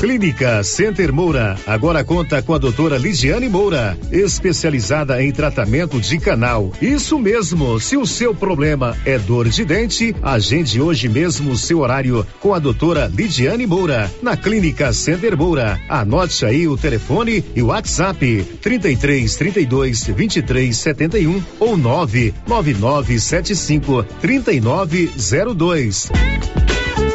[0.00, 6.72] Clínica Center Moura agora conta com a doutora Ligiane Moura, especializada em tratamento de canal.
[6.80, 11.80] Isso mesmo, se o seu problema é dor de dente, agende hoje mesmo o seu
[11.80, 15.78] horário com a doutora Lidiane Moura, na Clínica Center Moura.
[15.86, 26.08] Anote aí o telefone e o WhatsApp 33 32 23 71 ou 99975 3902.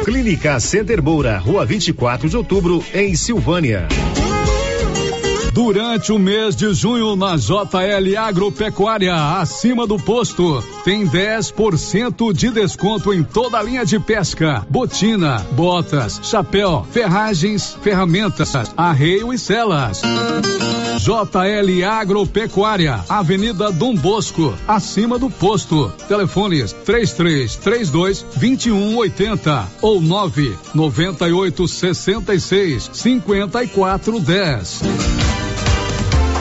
[0.06, 3.88] Clínica Center Moura, Rua 24 de Outubro, em Silvânia.
[5.56, 13.10] Durante o mês de junho na JL Agropecuária, acima do posto, tem 10% de desconto
[13.10, 20.02] em toda a linha de pesca, botina, botas, chapéu, ferragens, ferramentas, arreio e celas.
[20.98, 25.90] JL Agropecuária, Avenida Dom Bosco, acima do posto.
[26.06, 35.45] Telefones 3332 2180 ou 998 66 5410.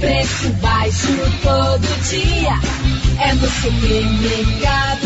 [0.00, 1.08] Preço baixo
[1.42, 2.58] todo dia.
[3.18, 5.05] É no supermercado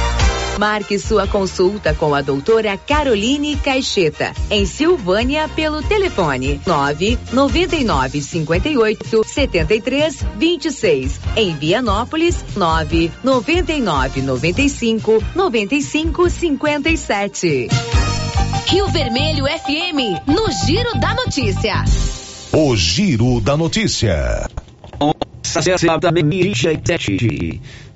[0.61, 9.23] Marque sua consulta com a doutora Caroline Caixeta, em Silvânia, pelo telefone 9 99 58
[9.25, 11.19] 73 26.
[11.35, 17.67] Em Vianópolis, 9 99 95 95 57.
[18.67, 21.83] Rio Vermelho FM, no Giro da Notícia.
[22.53, 24.47] O Giro da Notícia.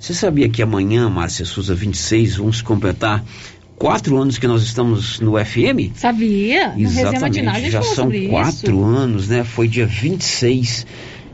[0.06, 3.24] Você sabia que amanhã, Márcia Souza 26, vamos completar
[3.74, 5.96] quatro anos que nós estamos no FM?
[5.96, 6.74] Sabia?
[6.78, 8.84] Exatamente, já são quatro isso.
[8.84, 9.42] anos, né?
[9.42, 10.86] Foi dia 26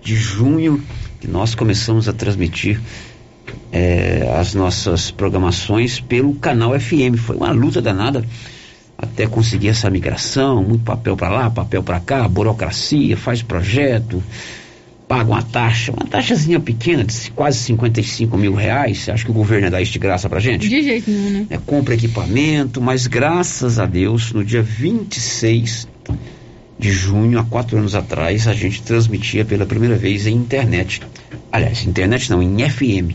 [0.03, 0.83] de junho
[1.21, 2.81] que nós começamos a transmitir
[3.71, 7.19] eh, as nossas programações pelo canal FM.
[7.19, 8.25] Foi uma luta danada
[8.97, 14.23] até conseguir essa migração, muito papel para lá, papel para cá, burocracia, faz projeto,
[15.13, 19.01] paga uma taxa, uma taxazinha pequena de quase 55 mil reais.
[19.01, 20.67] Você acha que o governo ia dar isso de graça pra gente?
[20.67, 21.47] De jeito nenhum, né?
[21.51, 25.87] É, compra equipamento, mas graças a Deus, no dia 26
[26.79, 31.03] de junho, há quatro anos atrás, a gente transmitia pela primeira vez em internet.
[31.53, 33.15] Aliás, internet não, em FM.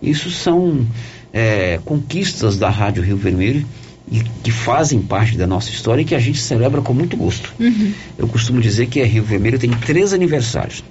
[0.00, 0.86] Isso são
[1.30, 3.66] é, conquistas da Rádio Rio Vermelho
[4.10, 7.52] e que fazem parte da nossa história e que a gente celebra com muito gosto.
[7.60, 7.92] Uhum.
[8.16, 10.82] Eu costumo dizer que a Rio Vermelho tem três aniversários.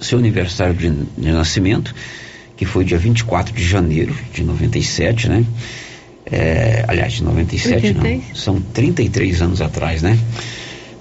[0.00, 1.94] Seu aniversário de, de nascimento,
[2.56, 5.44] que foi dia 24 de janeiro de 97, né?
[6.30, 8.02] É, aliás, de 97 não.
[8.02, 8.22] 83.
[8.34, 10.18] São 33 anos atrás, né?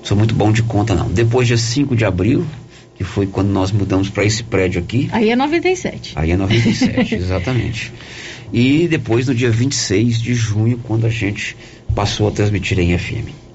[0.04, 1.10] Sou muito bom de conta, não.
[1.10, 2.46] Depois, dia 5 de abril,
[2.96, 5.10] que foi quando nós mudamos para esse prédio aqui.
[5.12, 6.14] Aí é 97.
[6.16, 7.92] Aí é 97, exatamente.
[8.54, 11.58] E depois, no dia 26 de junho, quando a gente
[11.94, 13.47] passou a transmitir em FM.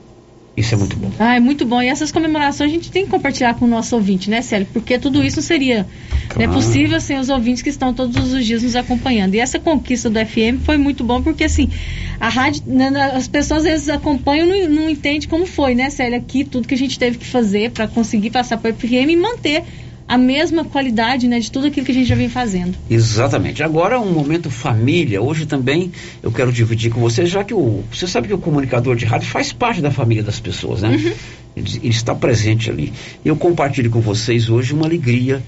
[0.55, 1.11] Isso é muito bom.
[1.19, 1.81] Ah, é muito bom.
[1.81, 4.66] E essas comemorações a gente tem que compartilhar com o nosso ouvinte, né, Célio?
[4.70, 5.87] Porque tudo isso não seria né,
[6.29, 6.53] Claro.
[6.53, 9.35] possível sem os ouvintes que estão todos os dias nos acompanhando.
[9.35, 11.70] E essa conquista do FM foi muito bom porque, assim,
[12.20, 15.74] a rádio, né, né, as pessoas às vezes acompanham e não, não entendem como foi,
[15.74, 16.19] né, Célio?
[16.19, 19.16] Aqui, tudo que a gente teve que fazer para conseguir passar para o FM e
[19.16, 19.65] manter
[20.12, 22.76] a mesma qualidade, né, de tudo aquilo que a gente já vem fazendo.
[22.90, 23.62] Exatamente.
[23.62, 25.22] Agora um momento família.
[25.22, 25.90] Hoje também
[26.22, 29.26] eu quero dividir com você, já que o você sabe que o comunicador de rádio
[29.26, 31.14] faz parte da família das pessoas, né?
[31.56, 32.93] Ele, ele está presente ali.
[33.24, 35.43] Eu compartilho com vocês hoje uma alegria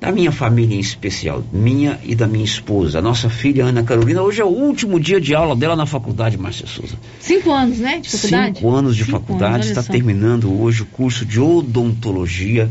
[0.00, 4.22] da minha família em especial, minha e da minha esposa, a nossa filha Ana Carolina.
[4.22, 6.96] Hoje é o último dia de aula dela na faculdade, Márcia Souza.
[7.20, 8.58] Cinco anos, né, de faculdade?
[8.58, 9.92] Cinco anos de Cinco faculdade, anos, está só.
[9.92, 12.68] terminando hoje o curso de odontologia.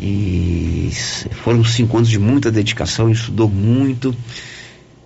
[0.00, 0.90] E
[1.42, 4.14] foram cinco anos de muita dedicação, estudou muito.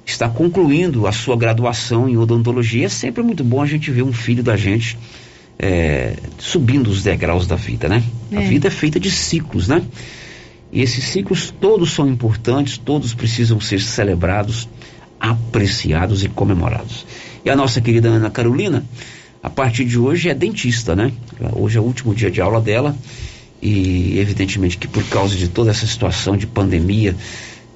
[0.05, 2.87] Está concluindo a sua graduação em odontologia.
[2.87, 4.99] É sempre muito bom a gente ver um filho da gente
[5.59, 8.03] é, subindo os degraus da vida, né?
[8.33, 8.49] A É.
[8.49, 9.83] vida é feita de ciclos, né?
[10.73, 14.69] E esses ciclos todos são importantes, todos precisam ser celebrados,
[15.21, 17.07] apreciados e comemorados.
[17.45, 18.85] E a nossa querida Ana Carolina,
[19.43, 21.13] a partir de hoje é dentista, né?
[21.53, 22.97] Hoje é o último dia de aula dela
[23.63, 27.15] e evidentemente que por causa de toda essa situação de pandemia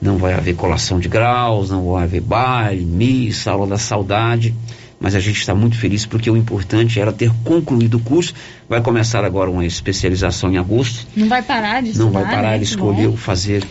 [0.03, 4.53] não vai haver colação de graus, não vai haver baile, missa, aula da saudade.
[5.01, 8.35] mas a gente está muito feliz porque o importante era ter concluído o curso.
[8.69, 11.07] Vai começar agora uma especialização em agosto.
[11.17, 12.55] Não vai parar de Não estudar, vai parar, né?
[12.57, 13.65] ele escolheu fazer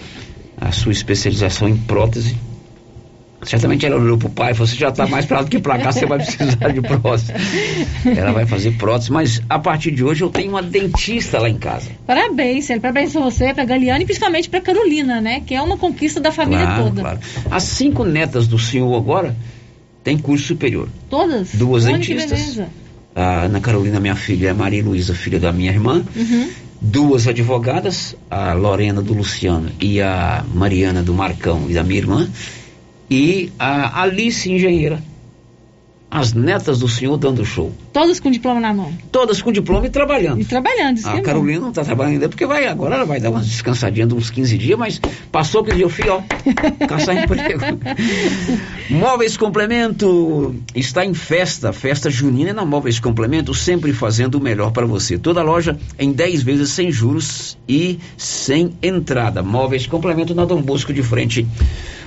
[0.60, 2.36] a sua especialização em prótese.
[3.46, 5.60] Certamente ela olhou pro pai e falou: Você já está mais para lá do que
[5.60, 7.32] para cá, você vai precisar de prótese.
[8.18, 11.58] Ela vai fazer prótese, mas a partir de hoje eu tenho uma dentista lá em
[11.58, 11.90] casa.
[12.06, 12.82] Parabéns, Célio.
[12.82, 15.42] Parabéns pra você, pra Galiane e principalmente pra Carolina, né?
[15.46, 17.02] Que é uma conquista da família Claro, toda.
[17.02, 17.20] claro.
[17.52, 19.36] As cinco netas do senhor agora
[20.04, 20.90] têm curso superior.
[21.10, 21.50] Todas?
[21.54, 22.62] Duas Olha dentistas.
[23.16, 26.04] A Ana Carolina, minha filha, é a Maria Luísa, filha da minha irmã.
[26.16, 26.50] Uhum.
[26.82, 32.30] Duas advogadas, a Lorena do Luciano e a Mariana do Marcão e da minha irmã.
[33.10, 35.02] E a Alice, engenheira.
[36.10, 37.74] As netas do senhor dando show.
[37.92, 38.94] Todas com diploma na mão.
[39.12, 40.40] Todas com diploma e trabalhando.
[40.40, 41.22] E trabalhando, que A é.
[41.22, 44.30] Carolina não está trabalhando ainda porque vai, agora ela vai dar umas descansadinhas de uns
[44.30, 46.22] 15 dias, mas passou que eu fui, ó,
[46.88, 47.60] caçar emprego.
[48.90, 54.86] Móveis Complemento está em festa, festa junina na Móveis Complemento, sempre fazendo o melhor para
[54.86, 55.18] você.
[55.18, 59.44] Toda loja em 10 vezes sem juros e sem entrada.
[59.44, 61.46] Móveis Complemento na Dom Bosco de frente,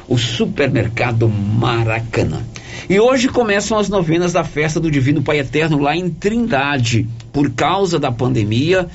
[0.08, 2.42] o supermercado Maracanã.
[2.88, 7.06] E hoje começam as novenas da festa do Divino Pai Eterno lá em Trindade.
[7.32, 8.88] Por causa da pandemia,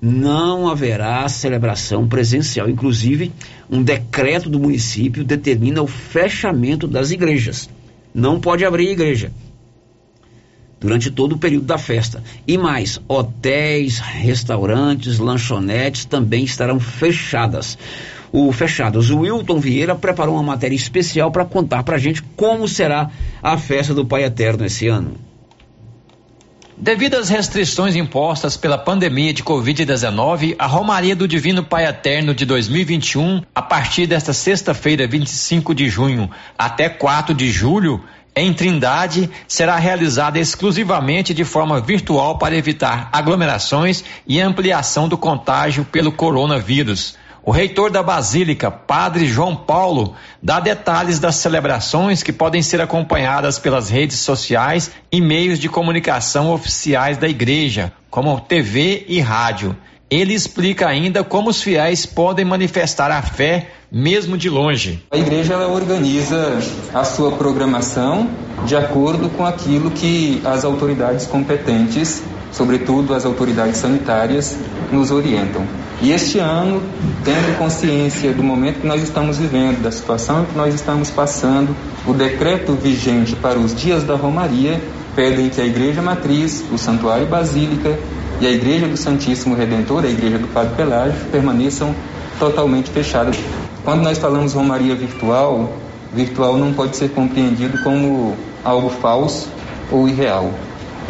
[0.00, 2.70] não haverá celebração presencial.
[2.70, 3.32] Inclusive,
[3.68, 7.68] um decreto do município determina o fechamento das igrejas.
[8.14, 9.32] Não pode abrir igreja
[10.80, 12.22] durante todo o período da festa.
[12.46, 17.76] E mais, hotéis, restaurantes, lanchonetes também estarão fechadas.
[18.32, 19.10] O fechados.
[19.10, 23.10] O Wilton Vieira preparou uma matéria especial para contar para a gente como será
[23.42, 25.30] a festa do Pai Eterno esse ano.
[26.82, 32.46] Devido às restrições impostas pela pandemia de Covid-19, a Romaria do Divino Pai Eterno de
[32.46, 38.02] 2021, a partir desta sexta-feira, 25 de junho, até 4 de julho,
[38.34, 45.84] em Trindade, será realizada exclusivamente de forma virtual para evitar aglomerações e ampliação do contágio
[45.84, 47.19] pelo coronavírus.
[47.42, 53.58] O reitor da Basílica, Padre João Paulo, dá detalhes das celebrações que podem ser acompanhadas
[53.58, 59.74] pelas redes sociais e meios de comunicação oficiais da igreja, como TV e rádio.
[60.10, 65.02] Ele explica ainda como os fiéis podem manifestar a fé mesmo de longe.
[65.10, 66.58] A igreja ela organiza
[66.92, 68.28] a sua programação
[68.66, 72.22] de acordo com aquilo que as autoridades competentes,
[72.52, 74.56] sobretudo as autoridades sanitárias,
[74.90, 75.64] nos orientam.
[76.02, 76.82] E este ano,
[77.24, 82.14] tendo consciência do momento que nós estamos vivendo, da situação que nós estamos passando, o
[82.14, 84.80] decreto vigente para os dias da Romaria
[85.14, 87.98] pedem que a Igreja Matriz, o Santuário Basílica
[88.40, 91.94] e a Igreja do Santíssimo Redentor, a Igreja do Padre Pelágio, permaneçam
[92.38, 93.36] totalmente fechadas.
[93.84, 95.70] Quando nós falamos Romaria virtual,
[96.14, 99.48] virtual não pode ser compreendido como algo falso
[99.90, 100.50] ou irreal.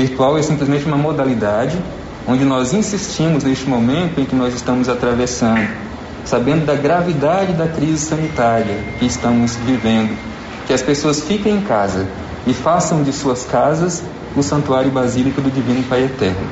[0.01, 1.79] Virtual é simplesmente uma modalidade
[2.27, 5.69] onde nós insistimos neste momento em que nós estamos atravessando,
[6.25, 10.17] sabendo da gravidade da crise sanitária que estamos vivendo,
[10.67, 12.07] que as pessoas fiquem em casa
[12.47, 14.03] e façam de suas casas
[14.35, 16.49] o santuário basílico do Divino Pai Eterno.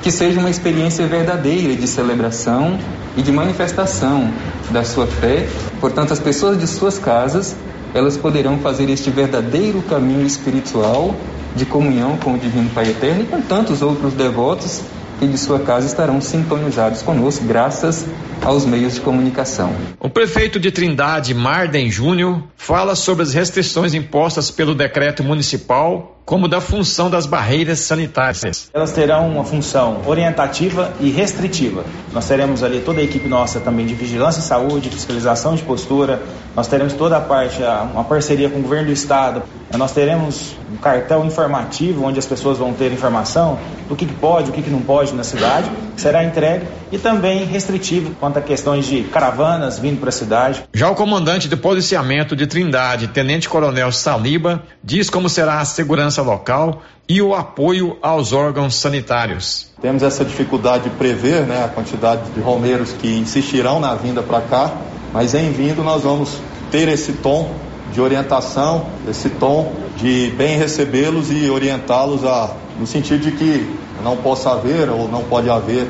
[0.00, 2.78] Que seja uma experiência verdadeira de celebração
[3.16, 4.30] e de manifestação
[4.70, 5.48] da sua fé.
[5.80, 7.56] Portanto, as pessoas de suas casas,
[7.94, 11.14] elas poderão fazer este verdadeiro caminho espiritual
[11.54, 14.82] de comunhão com o Divino Pai Eterno e com tantos outros devotos
[15.18, 18.04] que de sua casa estarão sintonizados conosco, graças
[18.42, 19.72] aos meios de comunicação.
[20.00, 26.48] O prefeito de Trindade, Marden Júnior, fala sobre as restrições impostas pelo decreto municipal, como
[26.48, 28.70] da função das barreiras sanitárias.
[28.72, 31.84] Elas terão uma função orientativa e restritiva.
[32.12, 36.22] Nós teremos ali toda a equipe nossa também de vigilância e saúde, fiscalização de postura.
[36.56, 37.60] Nós teremos toda a parte,
[37.92, 39.42] uma parceria com o governo do estado.
[39.76, 44.52] Nós teremos um cartão informativo onde as pessoas vão ter informação do que, pode, o
[44.52, 49.02] que, não pode na cidade, que será entregue e também restritivo quanto a questões de
[49.04, 50.64] caravanas vindo para a cidade.
[50.72, 56.13] Já o comandante de policiamento de Trindade, Tenente Coronel Saliba, diz como será a segurança
[56.22, 59.70] local e o apoio aos órgãos sanitários.
[59.80, 64.40] Temos essa dificuldade de prever né, a quantidade de romeiros que insistirão na vinda para
[64.40, 64.72] cá,
[65.12, 66.38] mas em vindo nós vamos
[66.70, 67.50] ter esse tom
[67.92, 74.16] de orientação, esse tom de bem recebê-los e orientá-los a no sentido de que não
[74.16, 75.88] possa haver ou não pode haver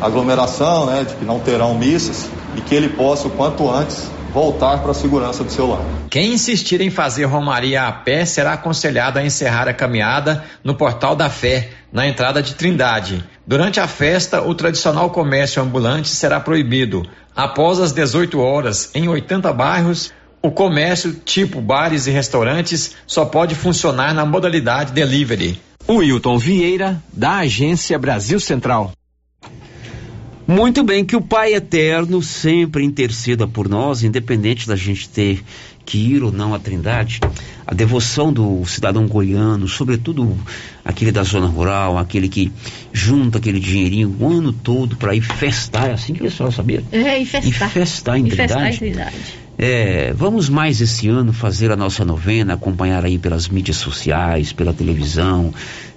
[0.00, 4.78] aglomeração, né, de que não terão missas e que ele possa o quanto antes voltar
[4.78, 5.82] para a segurança do seu lar.
[6.10, 11.14] Quem insistir em fazer romaria a pé será aconselhado a encerrar a caminhada no Portal
[11.14, 13.22] da Fé, na entrada de Trindade.
[13.46, 17.06] Durante a festa, o tradicional comércio ambulante será proibido.
[17.36, 20.12] Após as 18 horas, em 80 bairros,
[20.44, 25.60] O comércio, tipo bares e restaurantes, só pode funcionar na modalidade delivery.
[25.88, 28.90] Wilton Vieira, da Agência Brasil Central.
[30.46, 35.42] Muito bem, que o Pai Eterno sempre interceda por nós, independente da gente ter
[35.84, 37.20] que ir ou não à Trindade.
[37.66, 40.36] A devoção do cidadão goiano, sobretudo
[40.84, 42.52] aquele da zona rural, aquele que
[42.92, 46.82] junta aquele dinheirinho o ano todo para ir festar, é assim que eles falam, sabia?
[46.92, 47.68] É, e festar.
[47.68, 48.74] E festar em E festar Trindade.
[48.74, 49.16] em Trindade.
[49.58, 54.72] É, vamos mais esse ano fazer a nossa novena, acompanhar aí pelas mídias sociais, pela
[54.72, 55.52] televisão,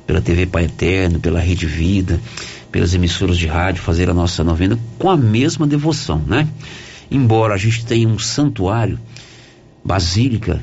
[0.06, 2.20] pela TV Pai Eterno, pela Rede Vida,
[2.76, 6.46] pelas emissoras de rádio, fazer a nossa novena com a mesma devoção, né?
[7.10, 9.00] Embora a gente tenha um santuário,
[9.82, 10.62] basílica,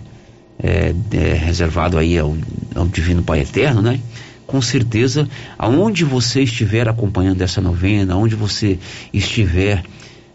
[0.62, 2.36] é, é, reservado aí ao,
[2.74, 3.98] ao Divino Pai Eterno, né?
[4.46, 5.26] Com certeza,
[5.58, 8.78] aonde você estiver acompanhando essa novena, aonde você
[9.10, 9.82] estiver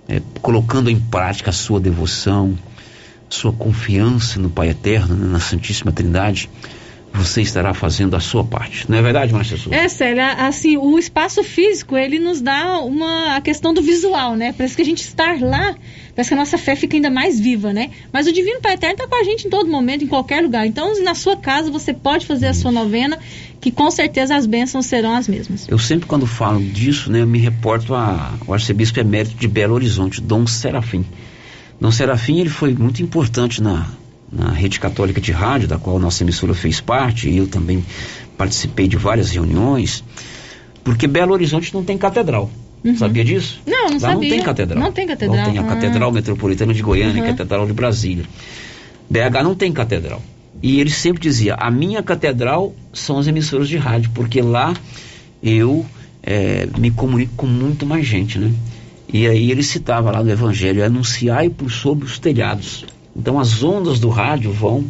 [0.10, 2.58] é, colocando em prática a sua devoção,
[3.30, 6.50] sua confiança no Pai Eterno, né, na Santíssima Trindade,
[7.18, 8.90] você estará fazendo a sua parte.
[8.90, 9.76] Não é verdade, Márcia Souza?
[9.76, 14.54] É, Célia, assim, o espaço físico, ele nos dá uma a questão do visual, né?
[14.56, 15.76] Parece que a gente estar lá,
[16.16, 17.90] parece que a nossa fé fica ainda mais viva, né?
[18.14, 20.66] Mas o Divino Pai Eterno está com a gente em todo momento, em qualquer lugar.
[20.66, 23.18] Então, na sua casa, você pode fazer a sua novena,
[23.60, 25.68] que com certeza as bênçãos serão as mesmas.
[25.68, 30.22] Eu sempre quando falo disso, né, eu me reporto ao arcebispo emérito de Belo Horizonte,
[30.22, 31.04] Dom Serafim.
[31.80, 33.88] Dom Serafim, ele foi muito importante na,
[34.32, 37.84] na rede católica de rádio, da qual nossa emissora fez parte, e eu também
[38.38, 40.04] participei de várias reuniões,
[40.84, 42.50] porque Belo Horizonte não tem catedral.
[42.98, 43.60] Sabia disso?
[43.66, 44.16] Não, não Lá sabia.
[44.16, 44.80] não tem catedral.
[44.84, 45.38] Não tem catedral.
[45.38, 45.66] Lá tem a Ah.
[45.66, 47.26] Catedral Metropolitana de Goiânia e Uhum.
[47.26, 48.24] a Catedral de Brasília.
[49.10, 50.22] BH não tem catedral.
[50.62, 54.74] E ele sempre dizia: a minha catedral são as emissoras de rádio, porque lá
[55.44, 55.86] eu
[56.24, 58.52] eh, me comunico com muito mais gente, né?
[59.12, 62.86] E aí ele citava lá no Evangelho: anunciai por sob os telhados.
[63.18, 64.86] Então as ondas do rádio vão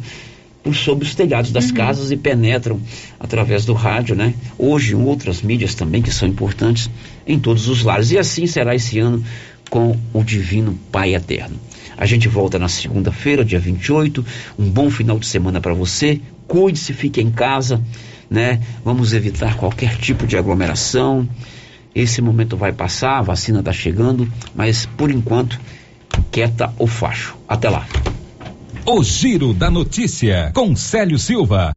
[0.63, 2.79] por sob os telhados das casas e penetram
[3.17, 4.33] através do rádio, né?
[4.57, 6.89] Hoje outras mídias também que são importantes
[7.25, 8.11] em todos os lares.
[8.11, 9.23] E assim será esse ano
[9.69, 11.55] com o Divino Pai Eterno.
[11.97, 14.23] A gente volta na segunda-feira, dia 28.
[14.59, 16.19] Um bom final de semana para você.
[16.47, 17.81] Cuide-se, fique em casa,
[18.29, 18.59] né?
[18.83, 21.27] Vamos evitar qualquer tipo de aglomeração.
[21.95, 25.59] Esse momento vai passar, a vacina está chegando, mas por enquanto,
[26.29, 27.35] quieta o facho.
[27.47, 27.87] Até lá.
[28.89, 31.73] O Giro da Notícia, com Célio Silva.